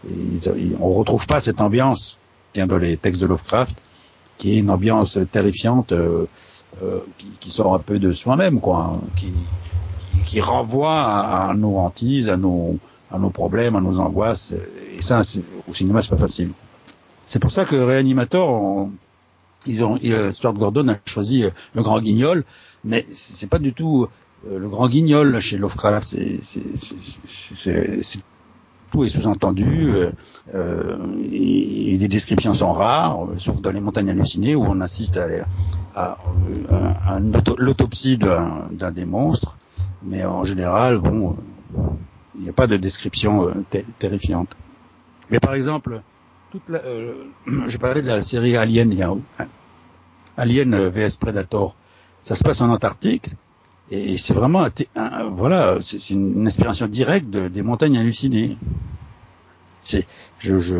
ils, 0.10 0.76
on 0.82 0.89
retrouve 0.89 1.26
pas 1.26 1.39
cette 1.39 1.62
ambiance 1.62 2.19
est 2.56 2.67
dans 2.67 2.78
les 2.78 2.98
textes 2.98 3.22
de 3.22 3.28
Lovecraft, 3.28 3.78
qui 4.38 4.54
est 4.54 4.60
une 4.60 4.69
ambiance 4.69 5.17
terrifiante, 5.32 5.91
euh, 5.91 6.26
euh, 6.82 7.00
qui, 7.17 7.28
qui, 7.39 7.52
sort 7.52 7.74
un 7.74 7.80
peu 7.80 8.00
de 8.00 8.12
soi-même, 8.12 8.60
quoi, 8.60 9.00
qui, 9.15 9.32
qui, 9.99 10.19
qui, 10.25 10.41
renvoie 10.41 11.01
à, 11.01 11.49
à, 11.49 11.53
nos 11.53 11.77
hantises, 11.77 12.29
à 12.29 12.38
nos, 12.38 12.77
à 13.12 13.19
nos 13.19 13.29
problèmes, 13.29 13.75
à 13.75 13.82
nos 13.82 13.99
angoisses. 13.99 14.53
Et 14.95 15.01
ça, 15.01 15.21
au 15.67 15.73
cinéma, 15.73 16.01
c'est 16.01 16.10
pas 16.10 16.17
facile. 16.17 16.51
C'est 17.25 17.39
pour 17.39 17.51
ça 17.51 17.65
que 17.65 17.75
Réanimator, 17.75 18.49
on, 18.51 18.91
ils 19.65 19.84
ont, 19.84 19.97
euh, 20.03 20.32
Stuart 20.32 20.53
Gordon 20.53 20.89
a 20.89 20.97
choisi 21.06 21.43
euh, 21.43 21.49
le 21.73 21.84
Grand 21.84 21.99
Guignol, 22.01 22.43
mais 22.84 23.06
c'est 23.13 23.49
pas 23.49 23.60
du 23.60 23.73
tout 23.73 24.08
euh, 24.49 24.60
le 24.60 24.69
Grand 24.69 24.89
Guignol 24.89 25.39
chez 25.39 25.58
Lovecraft. 25.58 26.06
C'est 26.06 26.39
tout 28.91 29.03
est 29.03 29.10
sous-entendu. 29.10 29.91
Euh, 30.53 31.17
et, 31.32 31.97
les 31.97 32.08
descriptions 32.08 32.53
sont 32.53 32.73
rares, 32.73 33.27
sauf 33.38 33.62
dans 33.62 33.71
les 33.71 33.79
montagnes 33.79 34.10
hallucinées 34.10 34.56
où 34.56 34.63
on 34.63 34.82
assiste 34.82 35.17
à, 35.17 35.27
à, 35.95 36.17
à, 36.69 37.15
à 37.15 37.19
l'autopsie 37.58 38.17
d'un 38.17 38.91
des 38.91 39.06
monstres. 39.06 39.58
Mais 40.03 40.25
en 40.25 40.43
général, 40.43 40.97
bon, 40.97 41.37
il 42.35 42.43
n'y 42.43 42.49
a 42.49 42.53
pas 42.53 42.67
de 42.67 42.77
description 42.77 43.53
terrifiante. 43.99 44.55
Mais 45.29 45.39
par 45.39 45.53
exemple, 45.53 46.01
toute 46.51 46.69
la, 46.69 46.79
euh, 46.79 47.25
j'ai 47.67 47.77
parlé 47.77 48.01
de 48.01 48.07
la 48.07 48.21
série 48.21 48.57
Alien, 48.57 48.91
il 48.91 49.07
Alien 50.37 50.73
euh, 50.73 50.89
vs 50.89 51.17
Predator. 51.19 51.75
Ça 52.21 52.35
se 52.35 52.43
passe 52.43 52.61
en 52.61 52.69
Antarctique 52.69 53.29
et 53.91 54.17
c'est 54.17 54.33
vraiment, 54.33 54.65
voilà, 55.31 55.77
c'est 55.81 56.09
une 56.11 56.47
inspiration 56.47 56.87
directe 56.87 57.29
de, 57.29 57.47
des 57.47 57.61
montagnes 57.61 57.97
hallucinées. 57.97 58.57
C'est, 59.81 60.07
je, 60.39 60.57
je, 60.59 60.75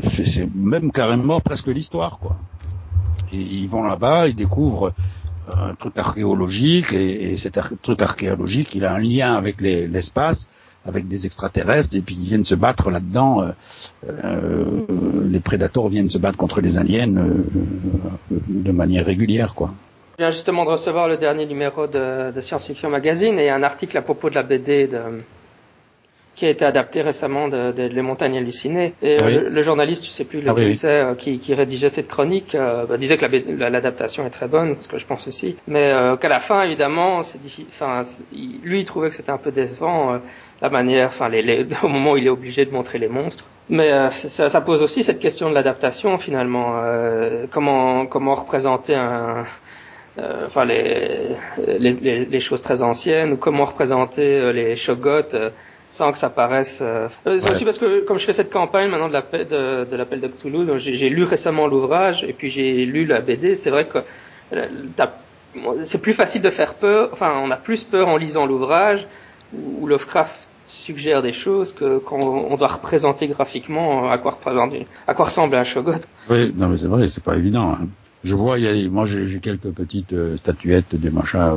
je 0.00 0.24
c'est 0.24 0.54
même 0.54 0.92
carrément 0.92 1.40
presque 1.40 1.68
l'histoire, 1.68 2.18
quoi. 2.18 2.36
Et 3.32 3.40
ils 3.40 3.68
vont 3.68 3.82
là-bas, 3.82 4.28
ils 4.28 4.34
découvrent 4.34 4.92
un 5.56 5.74
truc 5.74 5.98
archéologique 5.98 6.92
et, 6.92 7.32
et 7.32 7.36
cet 7.36 7.60
truc 7.82 8.02
archéologique, 8.02 8.74
il 8.74 8.84
a 8.84 8.92
un 8.92 8.98
lien 8.98 9.34
avec 9.34 9.60
l'espace 9.60 10.48
avec 10.86 11.06
des 11.06 11.26
extraterrestres 11.26 11.96
et 11.96 12.00
puis 12.00 12.14
ils 12.14 12.26
viennent 12.26 12.44
se 12.44 12.54
battre 12.54 12.90
là-dedans. 12.90 13.42
Euh, 13.42 13.52
euh, 14.08 14.86
les 15.28 15.40
prédateurs 15.40 15.88
viennent 15.88 16.10
se 16.10 16.18
battre 16.18 16.38
contre 16.38 16.60
les 16.60 16.78
aliens 16.78 17.14
euh, 17.16 17.44
de 18.30 18.72
manière 18.72 19.04
régulière, 19.04 19.54
quoi. 19.54 19.72
Je 20.18 20.24
viens 20.24 20.30
justement 20.32 20.64
de 20.64 20.70
recevoir 20.70 21.06
le 21.06 21.16
dernier 21.16 21.46
numéro 21.46 21.86
de, 21.86 22.32
de 22.32 22.40
Science 22.40 22.66
Fiction 22.66 22.90
Magazine 22.90 23.38
et 23.38 23.50
un 23.50 23.62
article 23.62 23.96
à 23.98 24.02
propos 24.02 24.30
de 24.30 24.34
la 24.34 24.42
BD 24.42 24.88
de, 24.88 24.98
qui 26.38 26.46
a 26.46 26.50
été 26.50 26.64
adapté 26.64 27.02
récemment 27.02 27.48
de, 27.48 27.72
de 27.72 27.82
Les 27.82 28.02
Montagnes 28.02 28.38
Hallucinées. 28.38 28.94
Et 29.02 29.16
oui. 29.24 29.34
euh, 29.36 29.40
le, 29.42 29.48
le, 29.48 29.62
journaliste, 29.62 30.04
je 30.04 30.10
sais 30.10 30.24
plus 30.24 30.40
lequel 30.40 30.54
ah, 30.56 30.68
oui, 30.68 30.80
euh, 30.84 31.14
qui, 31.16 31.38
qui, 31.40 31.52
rédigeait 31.52 31.88
cette 31.88 32.06
chronique, 32.06 32.54
euh, 32.54 32.86
bah, 32.86 32.96
disait 32.96 33.16
que 33.18 33.26
l'adaptation 33.26 34.24
est 34.24 34.30
très 34.30 34.46
bonne, 34.46 34.76
ce 34.76 34.86
que 34.86 34.98
je 34.98 35.06
pense 35.06 35.26
aussi. 35.26 35.56
Mais 35.66 35.90
euh, 35.90 36.16
qu'à 36.16 36.28
la 36.28 36.38
fin, 36.38 36.62
évidemment, 36.62 37.24
c'est. 37.24 37.40
Enfin, 37.68 38.02
lui, 38.62 38.80
il 38.80 38.84
trouvait 38.84 39.08
que 39.08 39.16
c'était 39.16 39.32
un 39.32 39.38
peu 39.38 39.50
décevant 39.50 40.20
la 40.62 40.70
manière, 40.70 41.08
enfin, 41.08 41.28
les, 41.28 41.42
les, 41.42 41.66
au 41.82 41.88
moment 41.88 42.12
où 42.12 42.16
il 42.16 42.26
est 42.26 42.30
obligé 42.30 42.64
de 42.64 42.70
montrer 42.70 42.98
les 42.98 43.08
monstres. 43.08 43.44
Mais 43.68 43.92
euh, 43.92 44.10
ça, 44.10 44.48
ça, 44.48 44.60
pose 44.60 44.80
aussi 44.80 45.02
cette 45.02 45.18
question 45.18 45.50
de 45.50 45.54
l'adaptation 45.54 46.18
finalement. 46.18 46.78
Euh, 46.78 47.46
comment 47.50 48.06
comment 48.06 48.34
représenter 48.34 48.94
un, 48.94 49.44
euh, 50.18 50.46
enfin 50.46 50.64
les, 50.64 51.36
les, 51.78 52.24
les, 52.24 52.40
choses 52.40 52.62
très 52.62 52.82
anciennes 52.82 53.32
ou 53.32 53.36
comment 53.36 53.66
représenter 53.66 54.52
les 54.52 54.74
Shogots 54.76 55.36
sans 55.90 56.12
que 56.12 56.18
ça 56.18 56.30
paraisse. 56.30 56.82
C'est 57.24 57.52
aussi 57.52 57.64
parce 57.64 57.78
que 57.78 58.00
comme 58.00 58.18
je 58.18 58.24
fais 58.24 58.32
cette 58.32 58.50
campagne 58.50 58.90
maintenant 58.90 59.08
de 59.08 59.12
l'appel 59.14 59.48
de, 59.48 59.86
de 59.90 59.96
l'appel 59.96 60.20
de 60.20 60.28
Cthulhu, 60.28 60.66
j'ai 60.78 61.08
lu 61.08 61.24
récemment 61.24 61.66
l'ouvrage 61.66 62.24
et 62.24 62.32
puis 62.32 62.50
j'ai 62.50 62.84
lu 62.84 63.06
la 63.06 63.20
BD. 63.20 63.54
C'est 63.54 63.70
vrai 63.70 63.86
que 63.86 63.98
c'est 65.82 66.00
plus 66.00 66.14
facile 66.14 66.42
de 66.42 66.50
faire 66.50 66.74
peur. 66.74 67.10
Enfin, 67.12 67.32
on 67.42 67.50
a 67.50 67.56
plus 67.56 67.84
peur 67.84 68.08
en 68.08 68.16
lisant 68.16 68.46
l'ouvrage 68.46 69.06
où 69.52 69.86
Lovecraft 69.86 70.48
suggère 70.66 71.22
des 71.22 71.32
choses 71.32 71.72
que 71.72 71.98
quand 71.98 72.18
on 72.20 72.54
doit 72.56 72.68
représenter 72.68 73.26
graphiquement 73.26 74.10
à 74.10 74.18
quoi 74.18 74.32
représente 74.32 74.74
à 75.06 75.14
quoi 75.14 75.24
ressemble 75.26 75.54
un 75.56 75.64
shogot. 75.64 75.92
Oui, 76.28 76.52
non 76.54 76.68
mais 76.68 76.76
c'est 76.76 76.88
vrai, 76.88 77.08
c'est 77.08 77.24
pas 77.24 77.36
évident. 77.36 77.72
Hein. 77.72 77.88
Je 78.22 78.34
vois, 78.34 78.58
il 78.58 78.64
y 78.64 78.86
a, 78.86 78.90
moi 78.90 79.06
j'ai 79.06 79.40
quelques 79.40 79.70
petites 79.70 80.12
euh, 80.12 80.36
statuettes, 80.36 80.94
des 80.94 81.10
machins, 81.10 81.38
euh, 81.40 81.56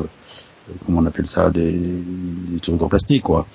comment 0.86 1.02
on 1.02 1.06
appelle 1.06 1.26
ça, 1.26 1.50
des, 1.50 1.74
des 1.74 2.60
trucs 2.62 2.82
en 2.82 2.88
plastique 2.88 3.24
quoi. 3.24 3.48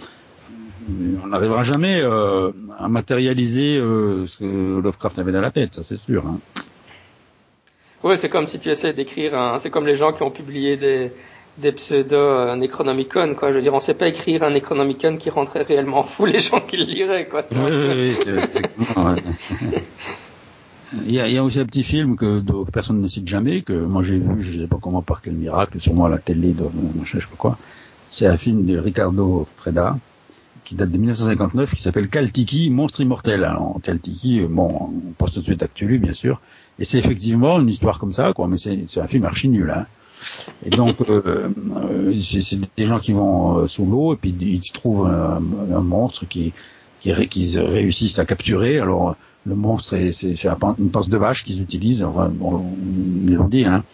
On 0.88 1.26
n'arrivera 1.28 1.62
jamais 1.62 2.00
euh, 2.02 2.52
à 2.78 2.88
matérialiser 2.88 3.78
euh, 3.78 4.26
ce 4.26 4.38
que 4.38 4.80
Lovecraft 4.80 5.18
avait 5.18 5.32
dans 5.32 5.40
la 5.40 5.50
tête, 5.50 5.74
ça 5.74 5.82
c'est 5.84 5.98
sûr. 5.98 6.26
Hein. 6.26 6.38
Oui, 8.02 8.16
c'est 8.18 8.28
comme 8.28 8.46
si 8.46 8.58
tu 8.58 8.68
essaies 8.68 8.92
d'écrire, 8.92 9.56
c'est 9.58 9.70
comme 9.70 9.86
les 9.86 9.96
gens 9.96 10.12
qui 10.12 10.22
ont 10.22 10.30
publié 10.30 10.76
des, 10.76 11.12
des 11.58 11.72
pseudo 11.72 12.54
Necronomicon, 12.54 13.34
quoi. 13.34 13.50
Je 13.50 13.56
veux 13.56 13.62
dire, 13.62 13.74
on 13.74 13.80
sait 13.80 13.94
pas 13.94 14.08
écrire 14.08 14.42
un 14.42 14.50
Necronomicon 14.50 15.16
qui 15.16 15.30
rendrait 15.30 15.62
réellement 15.62 16.04
fou 16.04 16.26
les 16.26 16.40
gens 16.40 16.60
qui 16.60 16.76
le 16.76 16.84
liraient, 16.84 17.26
quoi. 17.26 17.40
Oui, 17.50 17.58
oui, 17.70 18.14
c'est 18.18 18.34
ouais. 18.34 19.82
Il 21.04 21.10
y, 21.10 21.20
a, 21.20 21.26
il 21.26 21.34
y, 21.34 21.38
a, 21.38 21.42
aussi 21.42 21.58
un 21.58 21.66
petit 21.66 21.82
film 21.82 22.16
que, 22.16 22.40
personne 22.70 23.00
ne 23.00 23.08
cite 23.08 23.26
jamais, 23.26 23.62
que 23.62 23.72
moi 23.72 24.02
j'ai 24.02 24.20
vu, 24.20 24.40
je 24.40 24.60
sais 24.60 24.66
pas 24.68 24.78
comment, 24.80 25.02
par 25.02 25.20
quel 25.20 25.34
miracle, 25.34 25.80
sûrement 25.80 26.04
à 26.04 26.08
la 26.08 26.18
télé, 26.18 26.52
de, 26.52 26.64
je 27.02 27.18
sais 27.18 27.26
pas 27.26 27.36
quoi. 27.36 27.58
C'est 28.08 28.26
un 28.26 28.36
film 28.36 28.64
de 28.64 28.78
Ricardo 28.78 29.44
Freda, 29.56 29.98
qui 30.66 30.74
date 30.74 30.90
de 30.90 30.98
1959, 30.98 31.76
qui 31.76 31.80
s'appelle 31.80 32.08
Kaltiki, 32.08 32.70
Monstre 32.70 33.00
Immortel. 33.00 33.44
Alors, 33.44 33.78
Kaltiki, 33.82 34.40
bon, 34.40 34.90
on 35.06 35.12
pense 35.12 35.32
tout 35.32 35.38
de 35.38 35.44
suite 35.44 35.62
actuel, 35.62 35.98
bien 35.98 36.12
sûr. 36.12 36.40
Et 36.80 36.84
c'est 36.84 36.98
effectivement 36.98 37.60
une 37.60 37.68
histoire 37.68 38.00
comme 38.00 38.12
ça, 38.12 38.32
quoi, 38.34 38.48
mais 38.48 38.58
c'est 38.58 39.00
un 39.00 39.06
film 39.06 39.24
archi 39.24 39.48
nul, 39.48 39.70
hein. 39.70 39.86
Et 40.64 40.70
donc, 40.70 41.00
euh, 41.02 41.50
euh 41.76 42.20
c'est 42.20 42.58
des 42.76 42.86
gens 42.86 42.98
qui 42.98 43.12
vont 43.12 43.58
euh, 43.58 43.66
sous 43.68 43.84
l'eau 43.84 44.14
et 44.14 44.16
puis 44.16 44.34
ils 44.40 44.72
trouvent 44.72 45.06
un, 45.06 45.42
un 45.74 45.80
monstre 45.80 46.26
qui, 46.26 46.52
qui, 47.00 47.12
réussissent 47.12 48.18
à 48.18 48.24
capturer. 48.24 48.80
Alors, 48.80 49.14
le 49.44 49.54
monstre, 49.54 49.94
c'est 50.10 50.46
une 50.78 50.90
pince 50.90 51.08
de 51.08 51.16
vache 51.16 51.44
qu'ils 51.44 51.62
utilisent. 51.62 52.02
Enfin, 52.02 52.28
bon, 52.28 52.64
ils 53.26 53.34
l'ont 53.34 53.48
dit. 53.48 53.64
Hein. 53.64 53.84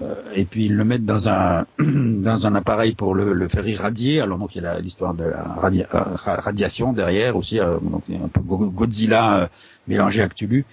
Euh, 0.00 0.14
et 0.34 0.44
puis 0.44 0.66
ils 0.66 0.76
le 0.76 0.84
mettent 0.84 1.04
dans 1.04 1.28
un 1.28 1.64
dans 1.78 2.46
un 2.46 2.54
appareil 2.54 2.94
pour 2.94 3.14
le, 3.14 3.32
le 3.32 3.48
faire 3.48 3.66
irradier. 3.66 4.20
Alors 4.20 4.38
donc 4.38 4.54
il 4.56 4.62
y 4.62 4.66
a 4.66 4.78
l'histoire 4.78 5.14
de 5.14 5.24
la 5.24 5.44
radiation 6.24 6.92
derrière 6.92 7.36
aussi. 7.36 7.58
donc 7.58 8.02
il 8.08 8.16
y 8.16 8.18
a 8.18 8.24
un 8.24 8.28
peu 8.28 8.40
Godzilla 8.40 9.50
mélangé 9.86 10.22
à 10.22 10.28
Cthulhu. 10.28 10.64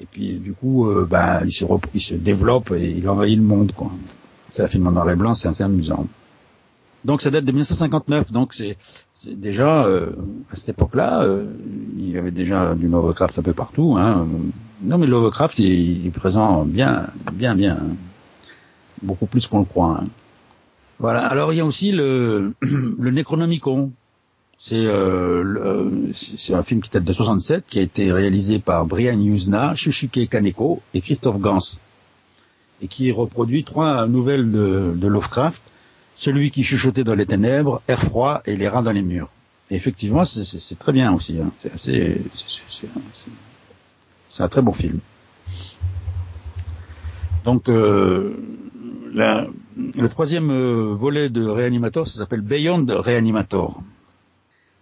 Et 0.00 0.06
puis 0.06 0.34
du 0.34 0.52
coup, 0.52 0.88
bah, 1.10 1.40
il 1.44 1.50
se, 1.50 1.64
il 1.92 2.00
se 2.00 2.14
développe 2.14 2.70
et 2.70 2.88
il 2.88 3.08
envahit 3.08 3.36
le 3.36 3.44
monde. 3.44 3.72
Quoi. 3.72 3.90
C'est 4.48 4.62
un 4.62 4.68
film 4.68 4.86
en 4.86 4.92
noir 4.92 5.10
et 5.10 5.16
blanc, 5.16 5.34
c'est 5.34 5.48
assez 5.48 5.64
amusant. 5.64 6.06
Donc 7.04 7.22
ça 7.22 7.30
date 7.30 7.44
de 7.44 7.52
1959, 7.52 8.32
donc 8.32 8.54
c'est 8.54 8.76
déjà 9.26 9.84
euh, 9.84 10.10
à 10.50 10.56
cette 10.56 10.70
époque-là, 10.70 11.22
euh, 11.22 11.44
il 11.96 12.10
y 12.10 12.18
avait 12.18 12.32
déjà 12.32 12.74
du 12.74 12.88
Lovecraft 12.88 13.38
un 13.38 13.42
peu 13.42 13.52
partout. 13.52 13.96
Hein. 13.96 14.26
Non 14.82 14.98
mais 14.98 15.06
Lovecraft 15.06 15.60
il, 15.60 16.06
est 16.06 16.10
présent 16.10 16.64
bien, 16.64 17.06
bien, 17.32 17.54
bien, 17.54 17.78
beaucoup 19.02 19.26
plus 19.26 19.46
qu'on 19.46 19.60
le 19.60 19.64
croit. 19.64 20.00
Hein. 20.00 20.04
Voilà. 20.98 21.26
Alors 21.26 21.52
il 21.52 21.56
y 21.56 21.60
a 21.60 21.64
aussi 21.64 21.92
le, 21.92 22.54
le 22.60 23.10
Necronomicon. 23.10 23.92
C'est 24.60 24.86
euh, 24.86 26.12
c'est 26.12 26.54
un 26.54 26.64
film 26.64 26.82
qui 26.82 26.90
date 26.90 27.04
de 27.04 27.12
67, 27.12 27.64
qui 27.68 27.78
a 27.78 27.82
été 27.82 28.10
réalisé 28.10 28.58
par 28.58 28.86
Brian 28.86 29.16
Yuzna, 29.20 29.76
Shushike 29.76 30.28
Kaneko 30.28 30.82
et 30.94 31.00
Christophe 31.00 31.38
Gans 31.38 31.78
et 32.80 32.88
qui 32.88 33.10
reproduit 33.12 33.64
trois 33.64 34.06
nouvelles 34.06 34.50
de, 34.50 35.06
Lovecraft, 35.06 35.62
celui 36.14 36.50
qui 36.50 36.64
chuchotait 36.64 37.04
dans 37.04 37.14
les 37.14 37.26
ténèbres, 37.26 37.82
air 37.88 38.00
froid 38.00 38.42
et 38.46 38.56
les 38.56 38.68
rats 38.68 38.82
dans 38.82 38.92
les 38.92 39.02
murs. 39.02 39.30
Et 39.70 39.74
effectivement, 39.74 40.24
c'est 40.24 40.78
très 40.78 40.92
bien 40.92 41.12
aussi. 41.12 41.38
Hein. 41.38 41.50
C'est 41.54 41.72
assez, 41.72 42.20
c'est 44.26 44.42
un 44.42 44.48
très 44.48 44.62
bon 44.62 44.72
film. 44.72 45.00
Donc, 47.44 47.68
euh, 47.68 48.36
le 49.18 50.08
troisième 50.08 50.50
euh, 50.50 50.94
volet 50.94 51.28
de 51.28 51.46
Reanimator, 51.46 52.06
ça 52.06 52.18
s'appelle 52.18 52.40
Beyond 52.40 52.86
Reanimator. 52.88 53.80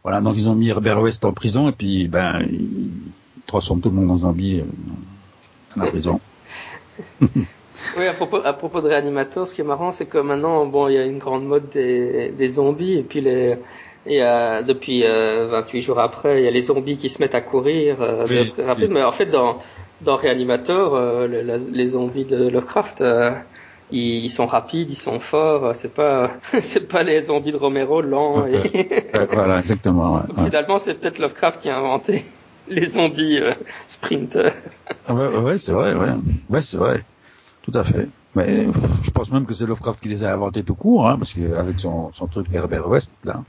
Voilà, 0.02 0.20
donc 0.20 0.36
ils 0.36 0.48
ont 0.48 0.54
mis 0.54 0.68
Herbert 0.68 1.00
West 1.00 1.24
en 1.24 1.32
prison 1.32 1.68
et 1.68 1.72
puis 1.72 2.06
ben 2.08 2.40
ils 2.48 2.90
transforment 3.46 3.80
tout 3.80 3.90
le 3.90 3.96
monde 3.96 4.10
en 4.10 4.16
zombie 4.16 4.60
euh, 4.60 4.64
dans 5.76 5.84
la 5.84 5.90
prison. 5.90 6.20
Oui, 7.98 8.06
à 8.06 8.14
propos, 8.14 8.38
à 8.44 8.52
propos 8.52 8.80
de 8.80 8.88
réanimateurs, 8.88 9.46
ce 9.46 9.54
qui 9.54 9.60
est 9.60 9.64
marrant, 9.64 9.92
c'est 9.92 10.06
que 10.06 10.18
maintenant, 10.18 10.66
bon, 10.66 10.88
il 10.88 10.94
y 10.94 10.98
a 10.98 11.04
une 11.04 11.18
grande 11.18 11.46
mode 11.46 11.68
des, 11.70 12.30
des 12.30 12.48
zombies, 12.48 12.94
et 12.94 13.02
puis 13.02 13.20
les, 13.20 13.58
et 14.06 14.22
euh, 14.22 14.62
depuis 14.62 15.04
euh, 15.04 15.48
28 15.48 15.82
jours 15.82 15.98
après, 15.98 16.40
il 16.40 16.44
y 16.44 16.48
a 16.48 16.50
les 16.50 16.62
zombies 16.62 16.96
qui 16.96 17.08
se 17.08 17.20
mettent 17.20 17.34
à 17.34 17.40
courir 17.40 18.00
euh, 18.00 18.24
très 18.24 18.64
rapide. 18.64 18.90
Mais 18.90 19.02
en 19.02 19.12
fait, 19.12 19.26
dans, 19.26 19.58
dans 20.00 20.16
Réanimateur, 20.16 20.94
euh, 20.94 21.26
les, 21.26 21.86
zombies 21.86 22.24
de 22.24 22.48
Lovecraft, 22.48 23.00
euh, 23.00 23.32
ils, 23.90 24.24
ils, 24.24 24.30
sont 24.30 24.46
rapides, 24.46 24.90
ils 24.90 24.96
sont 24.96 25.20
forts. 25.20 25.74
C'est 25.74 25.92
pas, 25.92 26.32
c'est 26.60 26.88
pas 26.88 27.02
les 27.02 27.22
zombies 27.22 27.52
de 27.52 27.56
Romero 27.56 28.00
lents. 28.02 28.46
Et... 28.46 29.10
voilà, 29.32 29.58
exactement. 29.60 30.14
Ouais, 30.14 30.44
Finalement, 30.44 30.78
c'est 30.78 30.94
peut-être 30.94 31.18
Lovecraft 31.18 31.62
qui 31.62 31.68
a 31.68 31.76
inventé 31.78 32.24
les 32.68 32.86
zombies 32.86 33.40
sprint. 33.86 34.38
ah 35.06 35.14
ouais, 35.14 35.28
ouais 35.28 35.58
c'est 35.58 35.72
vrai, 35.72 35.94
ouais, 35.94 36.14
ouais, 36.50 36.62
c'est 36.62 36.78
vrai. 36.78 37.04
Tout 37.62 37.72
à 37.74 37.84
fait. 37.84 38.08
Mais 38.34 38.66
je 39.02 39.10
pense 39.10 39.30
même 39.32 39.46
que 39.46 39.54
c'est 39.54 39.66
Lovecraft 39.66 40.00
qui 40.00 40.08
les 40.08 40.22
a 40.24 40.32
inventés 40.32 40.62
tout 40.62 40.74
court, 40.74 41.08
hein, 41.08 41.16
parce 41.16 41.34
qu'avec 41.34 41.80
son, 41.80 42.12
son 42.12 42.26
truc 42.26 42.46
Herbert 42.52 42.88
West, 42.88 43.12
là. 43.24 43.42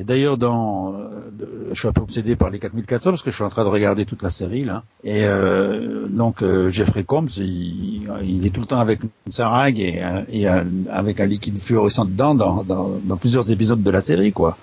Et 0.00 0.04
d'ailleurs, 0.04 0.38
dans, 0.38 0.94
euh, 0.94 1.30
je 1.72 1.78
suis 1.78 1.86
un 1.86 1.92
peu 1.92 2.00
obsédé 2.00 2.34
par 2.34 2.48
les 2.48 2.58
4400 2.58 3.10
parce 3.10 3.20
que 3.20 3.30
je 3.30 3.34
suis 3.34 3.44
en 3.44 3.50
train 3.50 3.64
de 3.64 3.68
regarder 3.68 4.06
toute 4.06 4.22
la 4.22 4.30
série 4.30 4.64
là. 4.64 4.82
Et 5.04 5.26
euh, 5.26 6.08
donc 6.08 6.42
euh, 6.42 6.70
Jeffrey 6.70 7.04
Combs, 7.04 7.28
il, 7.36 8.46
est 8.46 8.48
tout 8.48 8.62
le 8.62 8.66
temps 8.66 8.80
avec 8.80 9.02
une 9.02 9.10
seringue 9.28 9.78
et, 9.78 10.02
et 10.30 10.48
avec 10.48 11.20
un 11.20 11.26
liquide 11.26 11.58
fluorescent 11.58 12.06
dedans 12.06 12.34
dans, 12.34 13.16
plusieurs 13.18 13.52
épisodes 13.52 13.82
de 13.82 13.90
la 13.90 14.00
série, 14.00 14.32
quoi. 14.32 14.56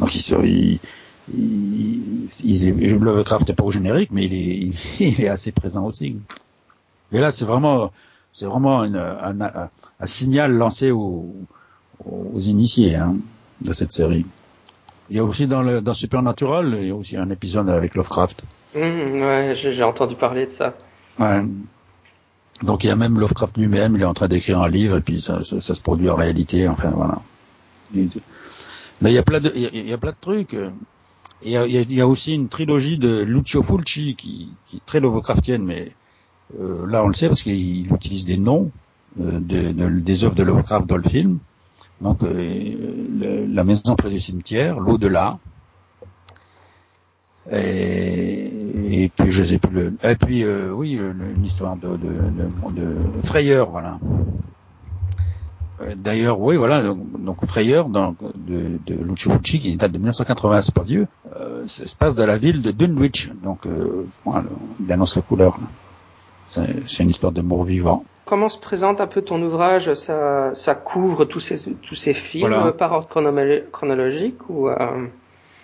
Donc 0.00 0.14
il, 0.14 0.80
il, 1.34 2.28
il, 2.44 2.94
Lovecraft 2.94 3.50
n'est 3.50 3.54
pas 3.54 3.64
au 3.64 3.70
générique, 3.70 4.10
mais 4.10 4.24
il 4.24 4.32
est, 4.32 4.72
il 5.00 5.20
est 5.20 5.28
assez 5.28 5.52
présent 5.52 5.84
aussi. 5.84 6.16
Mais 7.12 7.20
là, 7.20 7.30
c'est 7.30 7.44
vraiment, 7.44 7.92
c'est 8.32 8.46
vraiment 8.46 8.80
un, 8.80 8.94
un, 8.94 9.68
un, 10.00 10.06
signal 10.06 10.54
lancé 10.54 10.92
aux, 10.92 11.34
aux 12.06 12.40
initiés 12.40 12.94
hein, 12.94 13.16
de 13.60 13.74
cette 13.74 13.92
série. 13.92 14.24
Il 15.10 15.16
y 15.16 15.20
a 15.20 15.24
aussi 15.24 15.46
dans, 15.46 15.62
le, 15.62 15.80
dans 15.80 15.94
Supernatural, 15.94 16.76
il 16.80 16.88
y 16.88 16.90
a 16.90 16.94
aussi 16.94 17.16
un 17.16 17.30
épisode 17.30 17.70
avec 17.70 17.94
Lovecraft. 17.94 18.44
Mmh, 18.74 18.78
ouais, 18.78 19.54
j'ai 19.54 19.82
entendu 19.82 20.14
parler 20.14 20.46
de 20.46 20.50
ça. 20.50 20.74
Ouais. 21.18 21.42
Donc 22.62 22.84
il 22.84 22.88
y 22.88 22.90
a 22.90 22.96
même 22.96 23.18
Lovecraft 23.18 23.56
lui-même, 23.56 23.94
il 23.94 24.02
est 24.02 24.06
en 24.06 24.14
train 24.14 24.28
d'écrire 24.28 24.60
un 24.60 24.68
livre 24.68 24.96
et 24.96 25.00
puis 25.00 25.20
ça, 25.20 25.42
ça, 25.44 25.60
ça, 25.60 25.74
se 25.74 25.80
produit 25.80 26.10
en 26.10 26.16
réalité. 26.16 26.68
Enfin 26.68 26.90
voilà. 26.90 27.20
Mais 27.94 29.10
il 29.10 29.12
y 29.12 29.18
a 29.18 29.22
plein 29.22 29.40
de, 29.40 29.52
il 29.54 29.88
y 29.88 29.92
a, 29.92 29.98
plein 29.98 30.10
de 30.10 30.16
trucs. 30.20 30.56
il 31.42 31.50
y 31.50 31.56
a, 31.56 31.66
il 31.66 31.94
y 31.94 32.00
a 32.00 32.06
aussi 32.06 32.34
une 32.34 32.48
trilogie 32.48 32.98
de 32.98 33.22
Lucio 33.22 33.62
Fulci 33.62 34.16
qui, 34.16 34.50
qui 34.66 34.78
est 34.78 34.86
très 34.86 35.00
Lovecraftienne, 35.00 35.64
mais 35.64 35.92
euh, 36.60 36.86
là, 36.86 37.04
on 37.04 37.08
le 37.08 37.14
sait 37.14 37.28
parce 37.28 37.42
qu'il 37.42 37.92
utilise 37.92 38.24
des 38.24 38.38
noms 38.38 38.70
euh, 39.20 39.38
de, 39.38 39.72
de, 39.72 40.00
des 40.00 40.24
œuvres 40.24 40.34
de 40.34 40.42
Lovecraft 40.42 40.86
dans 40.86 40.96
le 40.96 41.02
film. 41.02 41.38
Donc, 42.00 42.22
euh, 42.22 43.46
la 43.50 43.64
maison 43.64 43.96
près 43.96 44.10
du 44.10 44.20
cimetière, 44.20 44.78
l'au-delà, 44.78 45.38
et, 47.50 49.02
et, 49.04 49.08
puis 49.08 49.30
je 49.30 49.42
sais 49.42 49.58
plus 49.58 49.72
le, 49.72 49.94
et 50.02 50.16
puis 50.16 50.44
euh, 50.44 50.70
oui, 50.70 50.92
une 50.92 51.44
histoire 51.44 51.76
de, 51.76 51.96
de, 51.96 52.10
de, 52.76 53.22
frayeur, 53.22 53.70
voilà. 53.70 53.98
D'ailleurs, 55.96 56.40
oui, 56.40 56.56
voilà, 56.56 56.82
donc, 56.82 57.22
donc 57.22 57.44
frayeur 57.46 57.88
de, 57.88 58.78
de 58.84 58.94
Lucio 58.94 59.30
Fulci 59.30 59.60
qui 59.60 59.76
date 59.76 59.92
de 59.92 59.98
1980, 59.98 60.60
c'est 60.62 60.74
pas 60.74 60.82
vieux, 60.82 61.06
euh, 61.36 61.64
ça 61.66 61.86
se 61.86 61.94
passe 61.94 62.16
dans 62.16 62.26
la 62.26 62.36
ville 62.36 62.62
de 62.62 62.72
Dunwich, 62.72 63.30
donc 63.42 63.64
euh, 63.66 64.06
voilà, 64.24 64.44
il 64.84 64.92
annonce 64.92 65.16
la 65.16 65.22
couleur. 65.22 65.56
Là. 65.60 65.68
C'est 66.48 67.02
une 67.02 67.10
histoire 67.10 67.32
de 67.32 67.42
mort 67.42 67.64
vivant. 67.64 68.04
Comment 68.24 68.48
se 68.48 68.58
présente 68.58 69.00
un 69.00 69.06
peu 69.06 69.22
ton 69.22 69.40
ouvrage? 69.42 69.92
Ça, 69.94 70.52
ça 70.54 70.74
couvre 70.74 71.24
tous 71.24 71.40
ces, 71.40 71.70
tous 71.82 71.94
ces 71.94 72.14
films 72.14 72.72
par 72.78 72.92
ordre 72.92 73.08
chronologique 73.72 74.48
ou 74.48 74.68
euh... 74.68 75.06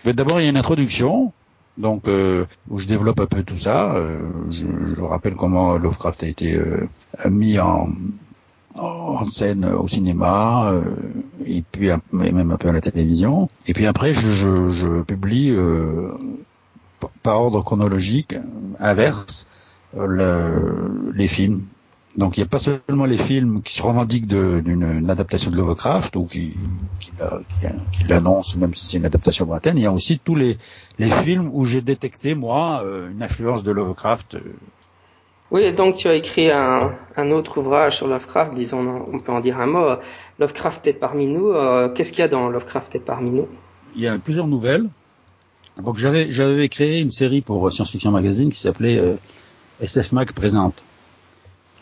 D'abord, 0.05 0.41
il 0.41 0.45
y 0.45 0.47
a 0.47 0.51
une 0.51 0.59
introduction 0.59 1.33
Donc, 1.79 2.07
euh, 2.09 2.45
où 2.71 2.79
je 2.79 2.87
développe 2.87 3.21
un 3.21 3.27
peu 3.27 3.43
tout 3.43 3.57
ça. 3.57 3.95
Euh, 3.95 4.21
je, 4.51 4.67
je, 4.97 5.01
rappelle 5.01 5.35
comment 5.35 5.77
Lovecraft 5.77 6.23
a 6.23 6.27
été 6.27 6.59
mis 7.25 7.59
en, 7.59 7.89
en 8.77 9.25
scène 9.27 9.65
au 9.65 9.87
cinéma 9.87 10.71
euh, 10.73 10.83
et 11.47 11.63
puis 11.63 11.91
même 12.13 12.51
un 12.51 12.57
peu 12.57 12.69
à 12.69 12.73
la 12.73 12.81
télévision. 12.81 13.49
Et 13.67 13.73
puis 13.73 13.87
après, 13.87 14.13
je, 14.13 14.31
je, 14.31 14.71
je 14.71 15.03
publie 15.03 15.51
euh, 15.51 16.13
par 17.23 17.41
ordre 17.41 17.63
chronologique 17.63 18.35
inverse 18.81 19.49
le, 19.97 21.13
les 21.15 21.29
films. 21.29 21.65
Donc 22.17 22.37
il 22.37 22.41
n'y 22.41 22.45
a 22.45 22.49
pas 22.49 22.61
seulement 22.61 23.07
les 23.07 23.17
films 23.17 23.63
qui 23.63 23.75
se 23.75 23.83
revendiquent 23.83 24.29
d'une 24.29 25.11
adaptation 25.11 25.51
de 25.51 25.57
Lovecraft 25.57 26.15
ou 26.15 26.27
qui, 26.27 26.55
qui, 27.01 27.11
qui, 27.11 27.67
qui 27.93 28.09
l'annoncent 28.09 28.57
même 28.57 28.73
si 28.73 28.87
c'est 28.87 28.99
une 28.99 29.07
adaptation 29.07 29.47
lointaine, 29.47 29.77
il 29.79 29.83
y 29.83 29.87
a 29.87 29.93
aussi 29.93 30.21
tous 30.21 30.37
les, 30.37 30.57
les 31.01 31.11
films 31.11 31.51
où 31.53 31.65
j'ai 31.65 31.81
détecté 31.81 32.37
moi 32.37 32.85
une 33.11 33.21
influence 33.21 33.65
de 33.65 33.73
Lovecraft 33.73 34.37
oui, 35.51 35.73
donc 35.73 35.95
tu 35.95 36.09
as 36.09 36.15
écrit 36.15 36.51
un, 36.51 36.97
un, 37.17 37.31
autre 37.31 37.59
ouvrage 37.59 37.99
sur 37.99 38.09
Lovecraft, 38.09 38.55
disons, 38.55 39.07
on 39.13 39.21
peut 39.21 39.31
en 39.31 39.41
dire 39.41 39.61
un 39.61 39.67
mot. 39.67 39.87
Lovecraft 40.41 40.87
est 40.89 40.95
parmi 40.95 41.29
nous. 41.29 41.51
Euh, 41.51 41.89
Qu'est-ce 41.91 42.13
qu'il 42.13 42.21
y 42.21 42.25
a 42.25 42.29
dans 42.29 42.49
Lovecraft 42.49 42.95
est 42.97 42.99
parmi 42.99 43.31
nous? 43.31 43.47
Il 43.95 44.03
y 44.03 44.09
a 44.09 44.19
plusieurs 44.19 44.49
nouvelles. 44.49 44.89
Donc 45.81 45.97
j'avais 45.97 46.33
j'avais 46.33 46.69
créé 46.69 47.01
une 47.01 47.11
série 47.11 47.41
pour 47.41 47.71
Science 47.73 47.91
Fiction 47.91 48.11
Magazine 48.11 48.51
qui 48.51 48.59
s'appelait 48.59 48.99
euh, 48.99 49.15
SF 49.81 50.13
Mag 50.13 50.33
présente. 50.33 50.83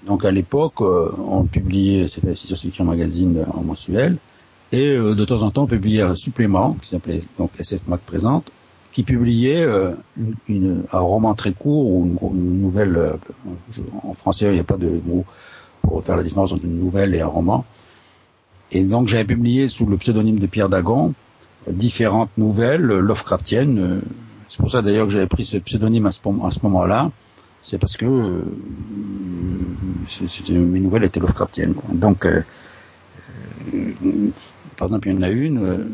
Donc 0.06 0.24
à 0.24 0.30
l'époque, 0.30 0.80
euh, 0.80 1.10
on 1.18 1.44
publiait 1.44 2.08
Science 2.08 2.60
Fiction 2.60 2.84
Magazine 2.84 3.44
en 3.54 3.62
mensuel 3.62 4.16
et 4.72 4.92
euh, 4.94 5.14
de 5.14 5.24
temps 5.24 5.42
en 5.42 5.50
temps 5.50 5.64
on 5.64 5.66
publiait 5.66 6.02
un 6.02 6.14
supplément 6.14 6.74
qui 6.80 6.88
s'appelait 6.88 7.22
donc 7.38 7.52
SF 7.58 7.86
Mag 7.86 8.00
présente 8.00 8.50
qui 8.92 9.04
publiait 9.04 9.62
euh, 9.62 9.92
une, 10.48 10.84
un 10.92 11.00
roman 11.00 11.34
très 11.34 11.52
court 11.52 11.86
ou 11.86 12.30
une, 12.34 12.60
nouvelle. 12.60 13.18
En 14.02 14.12
français, 14.12 14.46
il 14.46 14.52
n'y 14.52 14.60
a 14.60 14.64
pas 14.64 14.76
de 14.76 15.00
mot 15.06 15.24
pour 15.80 16.04
faire 16.04 16.16
la 16.16 16.22
différence 16.22 16.52
entre 16.52 16.64
une 16.64 16.78
nouvelle 16.78 17.14
et 17.14 17.22
un 17.22 17.26
roman. 17.26 17.64
Et 18.70 18.84
donc, 18.84 19.08
j'avais 19.08 19.24
publié 19.24 19.70
sous 19.70 19.86
le 19.86 19.96
pseudonyme 19.96 20.38
de 20.38 20.46
Pierre 20.46 20.68
Dagon 20.68 21.14
différentes 21.66 22.30
nouvelles 22.36 22.82
Lovecraftiennes. 22.82 24.02
C'est 24.48 24.58
pour 24.58 24.70
ça 24.70 24.82
d'ailleurs 24.82 25.06
que 25.06 25.12
j'avais 25.12 25.26
pris 25.26 25.46
ce 25.46 25.56
pseudonyme 25.56 26.04
à 26.04 26.12
ce 26.12 26.20
moment-là. 26.62 27.10
C'est 27.62 27.78
parce 27.78 27.96
que 27.96 28.06
euh, 28.06 28.42
mes 30.50 30.80
nouvelles 30.80 31.04
étaient 31.04 31.20
Lovecraftiennes. 31.20 31.74
Quoi. 31.74 31.94
Donc, 31.94 32.26
euh, 32.26 32.42
par 34.76 34.88
exemple, 34.88 35.08
il 35.08 35.14
y 35.14 35.18
en 35.18 35.22
a 35.22 35.30
une 35.30 35.88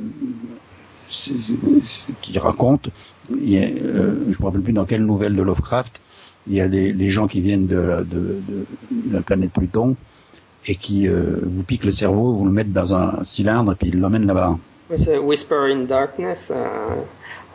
qui 2.20 2.38
raconte, 2.38 2.90
il 3.30 3.50
y 3.50 3.58
a, 3.58 3.62
euh, 3.62 4.24
je 4.28 4.38
me 4.40 4.44
rappelle 4.44 4.60
plus 4.60 4.72
dans 4.72 4.84
quelle 4.84 5.04
nouvelle 5.04 5.34
de 5.34 5.42
Lovecraft, 5.42 6.00
il 6.46 6.54
y 6.54 6.60
a 6.60 6.66
les 6.66 7.10
gens 7.10 7.26
qui 7.26 7.40
viennent 7.40 7.66
de, 7.66 8.06
de, 8.10 8.40
de, 8.48 8.66
de 8.90 9.12
la 9.12 9.20
planète 9.20 9.52
Pluton 9.52 9.96
et 10.66 10.74
qui 10.74 11.08
euh, 11.08 11.40
vous 11.42 11.62
piquent 11.62 11.84
le 11.84 11.92
cerveau, 11.92 12.32
vous 12.34 12.44
le 12.44 12.50
mettent 12.50 12.72
dans 12.72 12.94
un 12.94 13.24
cylindre 13.24 13.72
et 13.72 13.74
puis 13.74 13.88
ils 13.88 13.98
l'emmènent 13.98 14.26
là-bas. 14.26 14.58
Oui, 14.90 14.96
c'est 14.98 15.18
Whisper 15.18 15.72
in 15.72 15.84
Darkness. 15.84 16.50
Euh, 16.54 16.66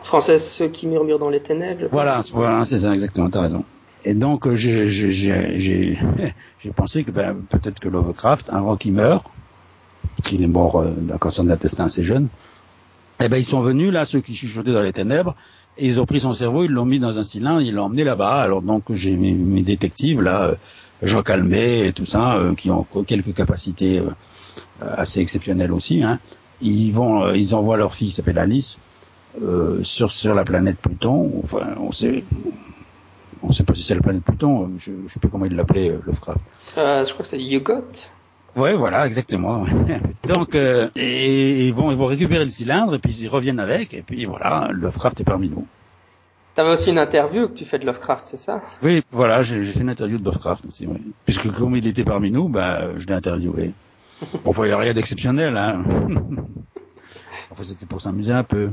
en 0.02 0.04
français, 0.04 0.38
ceux 0.38 0.68
qui 0.68 0.86
murmurent 0.86 1.18
dans 1.18 1.30
les 1.30 1.40
ténèbres. 1.40 1.86
Voilà, 1.90 2.20
voilà 2.32 2.64
c'est 2.64 2.80
ça 2.80 2.92
exactement, 2.92 3.30
t'as 3.30 3.42
raison. 3.42 3.64
Et 4.04 4.14
donc 4.14 4.46
euh, 4.46 4.54
j'ai 4.56 5.96
pensé 6.74 7.04
que 7.04 7.10
ben, 7.10 7.36
peut-être 7.48 7.80
que 7.80 7.88
Lovecraft, 7.88 8.50
avant 8.50 8.76
qu'il 8.76 8.92
meurt, 8.92 9.26
qu'il 10.22 10.42
est 10.42 10.48
mort 10.48 10.80
euh, 10.80 10.90
d'un 10.90 11.18
cancer 11.18 11.44
de 11.44 11.48
l'intestin 11.48 11.84
assez 11.84 12.02
jeune, 12.02 12.28
eh 13.20 13.28
ben 13.28 13.36
ils 13.36 13.44
sont 13.44 13.60
venus 13.60 13.92
là, 13.92 14.04
ceux 14.04 14.20
qui 14.20 14.34
chuchotaient 14.34 14.72
dans 14.72 14.82
les 14.82 14.92
ténèbres, 14.92 15.34
et 15.78 15.86
ils 15.86 16.00
ont 16.00 16.06
pris 16.06 16.20
son 16.20 16.34
cerveau, 16.34 16.64
ils 16.64 16.70
l'ont 16.70 16.84
mis 16.84 16.98
dans 16.98 17.18
un 17.18 17.24
cylindre, 17.24 17.60
ils 17.60 17.74
l'ont 17.74 17.84
emmené 17.84 18.04
là-bas. 18.04 18.42
Alors 18.42 18.62
donc 18.62 18.92
j'ai 18.92 19.16
mes, 19.16 19.32
mes, 19.32 19.62
détectives 19.62 20.20
là, 20.20 20.42
euh, 20.42 20.54
Jean 21.02 21.22
Calmet 21.22 21.88
et 21.88 21.92
tout 21.92 22.06
ça, 22.06 22.34
euh, 22.34 22.54
qui 22.54 22.70
ont 22.70 22.86
quelques 23.06 23.34
capacités 23.34 23.98
euh, 23.98 24.10
assez 24.80 25.20
exceptionnelles 25.20 25.72
aussi. 25.72 26.02
Hein. 26.02 26.18
Ils 26.60 26.92
vont, 26.92 27.24
euh, 27.24 27.36
ils 27.36 27.54
envoient 27.54 27.76
leur 27.76 27.94
fille, 27.94 28.08
qui 28.08 28.14
s'appelle 28.14 28.38
Alice, 28.38 28.78
sur 29.82 30.12
sur 30.12 30.34
la 30.34 30.44
planète 30.44 30.76
Pluton. 30.80 31.32
Enfin, 31.42 31.74
on 31.78 31.90
sait. 31.90 32.24
On 33.46 33.52
sait 33.52 33.64
pas 33.64 33.74
si 33.74 33.82
c'est 33.82 33.94
la 33.94 34.00
planète 34.00 34.24
Pluton, 34.24 34.72
je 34.78 34.90
ne 34.90 35.08
sais 35.08 35.20
plus 35.20 35.28
comment 35.28 35.44
il 35.44 35.54
l'appelait, 35.54 35.90
Lovecraft. 36.06 36.40
je 36.76 37.12
crois 37.12 37.22
que 37.22 37.28
c'est 37.28 37.40
Yugot. 37.40 37.84
Ouais, 38.56 38.74
voilà, 38.74 39.06
exactement. 39.06 39.66
Donc, 40.28 40.54
euh, 40.54 40.88
et, 40.94 41.66
ils 41.66 41.74
vont, 41.74 41.90
ils 41.90 41.96
vont 41.96 42.06
récupérer 42.06 42.44
le 42.44 42.50
cylindre 42.50 42.94
et 42.94 42.98
puis 42.98 43.12
ils 43.16 43.28
reviennent 43.28 43.58
avec 43.58 43.94
et 43.94 44.02
puis 44.02 44.24
voilà, 44.26 44.68
Lovecraft 44.72 45.20
est 45.20 45.24
parmi 45.24 45.48
nous. 45.48 45.66
T'avais 46.54 46.70
aussi 46.70 46.90
une 46.90 46.98
interview 46.98 47.48
que 47.48 47.54
tu 47.54 47.64
fais 47.64 47.80
de 47.80 47.84
Lovecraft, 47.84 48.28
c'est 48.28 48.36
ça? 48.36 48.62
Oui, 48.80 49.02
voilà, 49.10 49.42
j'ai 49.42 49.64
fait 49.64 49.80
une 49.80 49.88
interview 49.88 50.18
de 50.18 50.24
Lovecraft 50.24 50.66
aussi, 50.66 50.86
oui. 50.86 51.02
Puisque 51.24 51.50
comme 51.52 51.74
il 51.74 51.86
était 51.88 52.04
parmi 52.04 52.30
nous, 52.30 52.48
bah, 52.48 52.96
je 52.96 53.06
l'ai 53.06 53.14
interviewé. 53.14 53.72
bon, 54.44 54.52
il 54.58 54.66
n'y 54.66 54.72
a 54.72 54.78
rien 54.78 54.94
d'exceptionnel, 54.94 55.56
hein. 55.56 55.82
enfin, 57.50 57.64
c'était 57.64 57.86
pour 57.86 58.00
s'amuser 58.00 58.32
un 58.32 58.44
peu. 58.44 58.70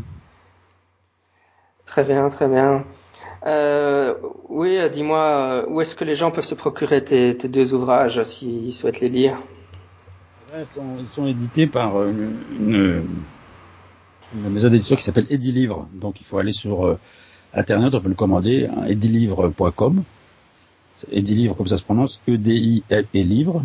Très 1.88 2.04
bien, 2.04 2.30
très 2.30 2.48
bien. 2.48 2.86
Euh, 3.46 4.16
oui, 4.50 4.78
dis-moi, 4.92 5.66
où 5.70 5.82
est-ce 5.82 5.96
que 5.96 6.04
les 6.04 6.16
gens 6.16 6.32
peuvent 6.32 6.46
se 6.46 6.56
procurer 6.56 7.04
tes, 7.04 7.34
deux 7.34 7.74
ouvrages 7.74 8.22
s'ils 8.24 8.74
souhaitent 8.74 9.00
les 9.00 9.10
lire 9.10 9.38
ils 10.60 11.08
sont, 11.08 11.28
édités 11.28 11.66
par 11.66 12.06
une, 12.06 12.36
une, 12.60 13.06
maison 14.50 14.68
d'édition 14.68 14.98
qui 14.98 15.04
s'appelle 15.04 15.26
Edilivre. 15.30 15.88
Donc 15.94 16.20
il 16.20 16.26
faut 16.26 16.40
aller 16.40 16.52
sur 16.52 16.86
euh, 16.86 17.00
internet, 17.54 17.96
on 17.96 18.02
peut 18.02 18.10
le 18.10 18.16
commander, 18.16 18.68
hein, 18.68 18.84
edilivre.com. 18.86 20.04
Edilivre 21.12 21.56
comme 21.56 21.68
ça 21.68 21.78
se 21.78 21.84
prononce, 21.84 22.22
E-D-I-L 22.28 23.06
et 23.14 23.24
livre. 23.24 23.64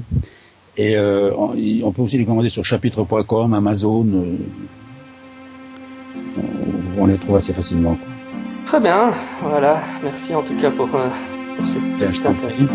Et 0.77 0.97
euh, 0.97 1.33
on, 1.35 1.93
peut 1.93 2.03
aussi 2.03 2.19
les 2.19 2.27
commander 2.27 2.51
sur 2.51 2.65
chapitre.com, 2.65 3.55
Amazon. 3.55 4.07
Euh, 4.07 4.37
on, 6.99 7.07
les 7.07 7.17
trouve 7.17 7.37
assez 7.37 7.53
facilement. 7.53 7.97
Très 8.67 8.81
bien, 8.81 9.15
voilà. 9.43 9.79
Merci 10.03 10.35
en 10.35 10.43
tout 10.43 10.61
cas 10.61 10.73
pour, 10.73 10.89
euh, 10.93 11.09
pour 11.57 11.67
cette 11.69 11.99
petite 11.99 12.27
interview. 12.27 12.69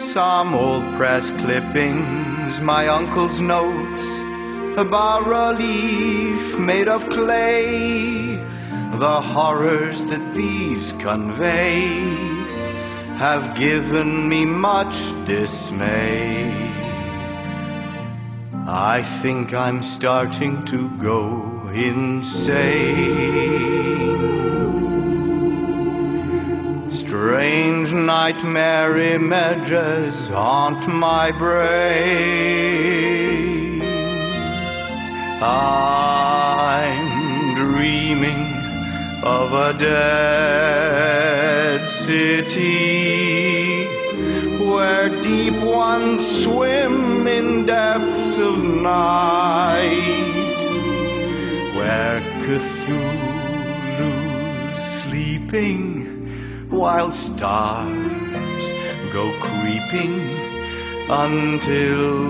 Some 0.00 0.54
old 0.54 0.84
press 0.96 1.30
clippings, 1.30 2.58
my 2.62 2.88
uncle's 2.88 3.40
notes, 3.40 4.20
a 4.78 4.84
bas 4.84 5.20
relief 5.20 6.58
made 6.58 6.88
of 6.88 7.06
clay. 7.10 8.38
The 8.98 9.20
horrors 9.20 10.06
that 10.06 10.32
these 10.32 10.94
convey 10.94 12.00
have 13.18 13.54
given 13.54 14.28
me 14.30 14.46
much 14.46 15.12
dismay. 15.26 16.50
I 18.66 19.02
think 19.02 19.52
I'm 19.52 19.82
starting 19.82 20.64
to 20.66 20.88
go 20.98 21.61
insane. 21.74 22.50
Strange 26.90 27.92
nightmare 27.92 28.98
images 28.98 30.28
haunt 30.28 30.88
my 30.88 31.30
brain. 31.32 31.82
I'm 35.42 37.54
dreaming 37.54 38.52
of 39.24 39.52
a 39.52 39.72
dead 39.78 41.88
city 41.90 43.86
where 44.58 45.08
deep 45.22 45.54
ones 45.62 46.44
swim 46.44 47.26
in 47.26 47.66
depths 47.66 48.36
of 48.36 48.62
night 48.62 50.31
where 52.22 52.58
Cthulhu's 52.58 54.82
sleeping 54.82 56.68
while 56.70 57.12
stars 57.12 58.72
go 59.12 59.32
creeping 59.40 60.20
until 61.08 62.28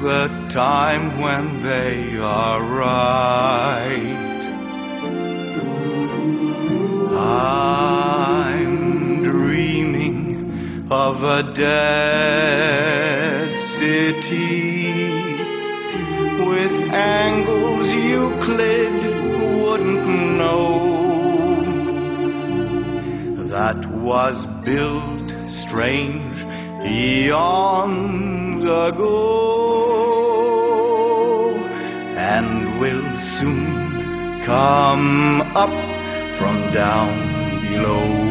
the 0.00 0.28
time 0.48 1.20
when 1.20 1.62
they 1.62 2.16
are 2.18 2.62
right. 2.62 4.24
I'm 7.20 9.24
dreaming 9.24 10.86
of 10.90 11.24
a 11.24 11.42
dead 11.54 13.58
city 13.58 15.17
with 16.48 16.72
angles 16.92 17.92
Euclid 17.92 18.92
wouldn't 19.60 20.06
know 20.38 20.98
that 23.54 23.80
was 23.86 24.46
built 24.64 25.34
strange 25.46 26.38
eons 26.82 28.62
ago 28.62 29.28
and 32.16 32.80
will 32.80 33.18
soon 33.18 34.42
come 34.44 35.42
up 35.54 35.76
from 36.38 36.56
down 36.72 37.60
below. 37.60 38.27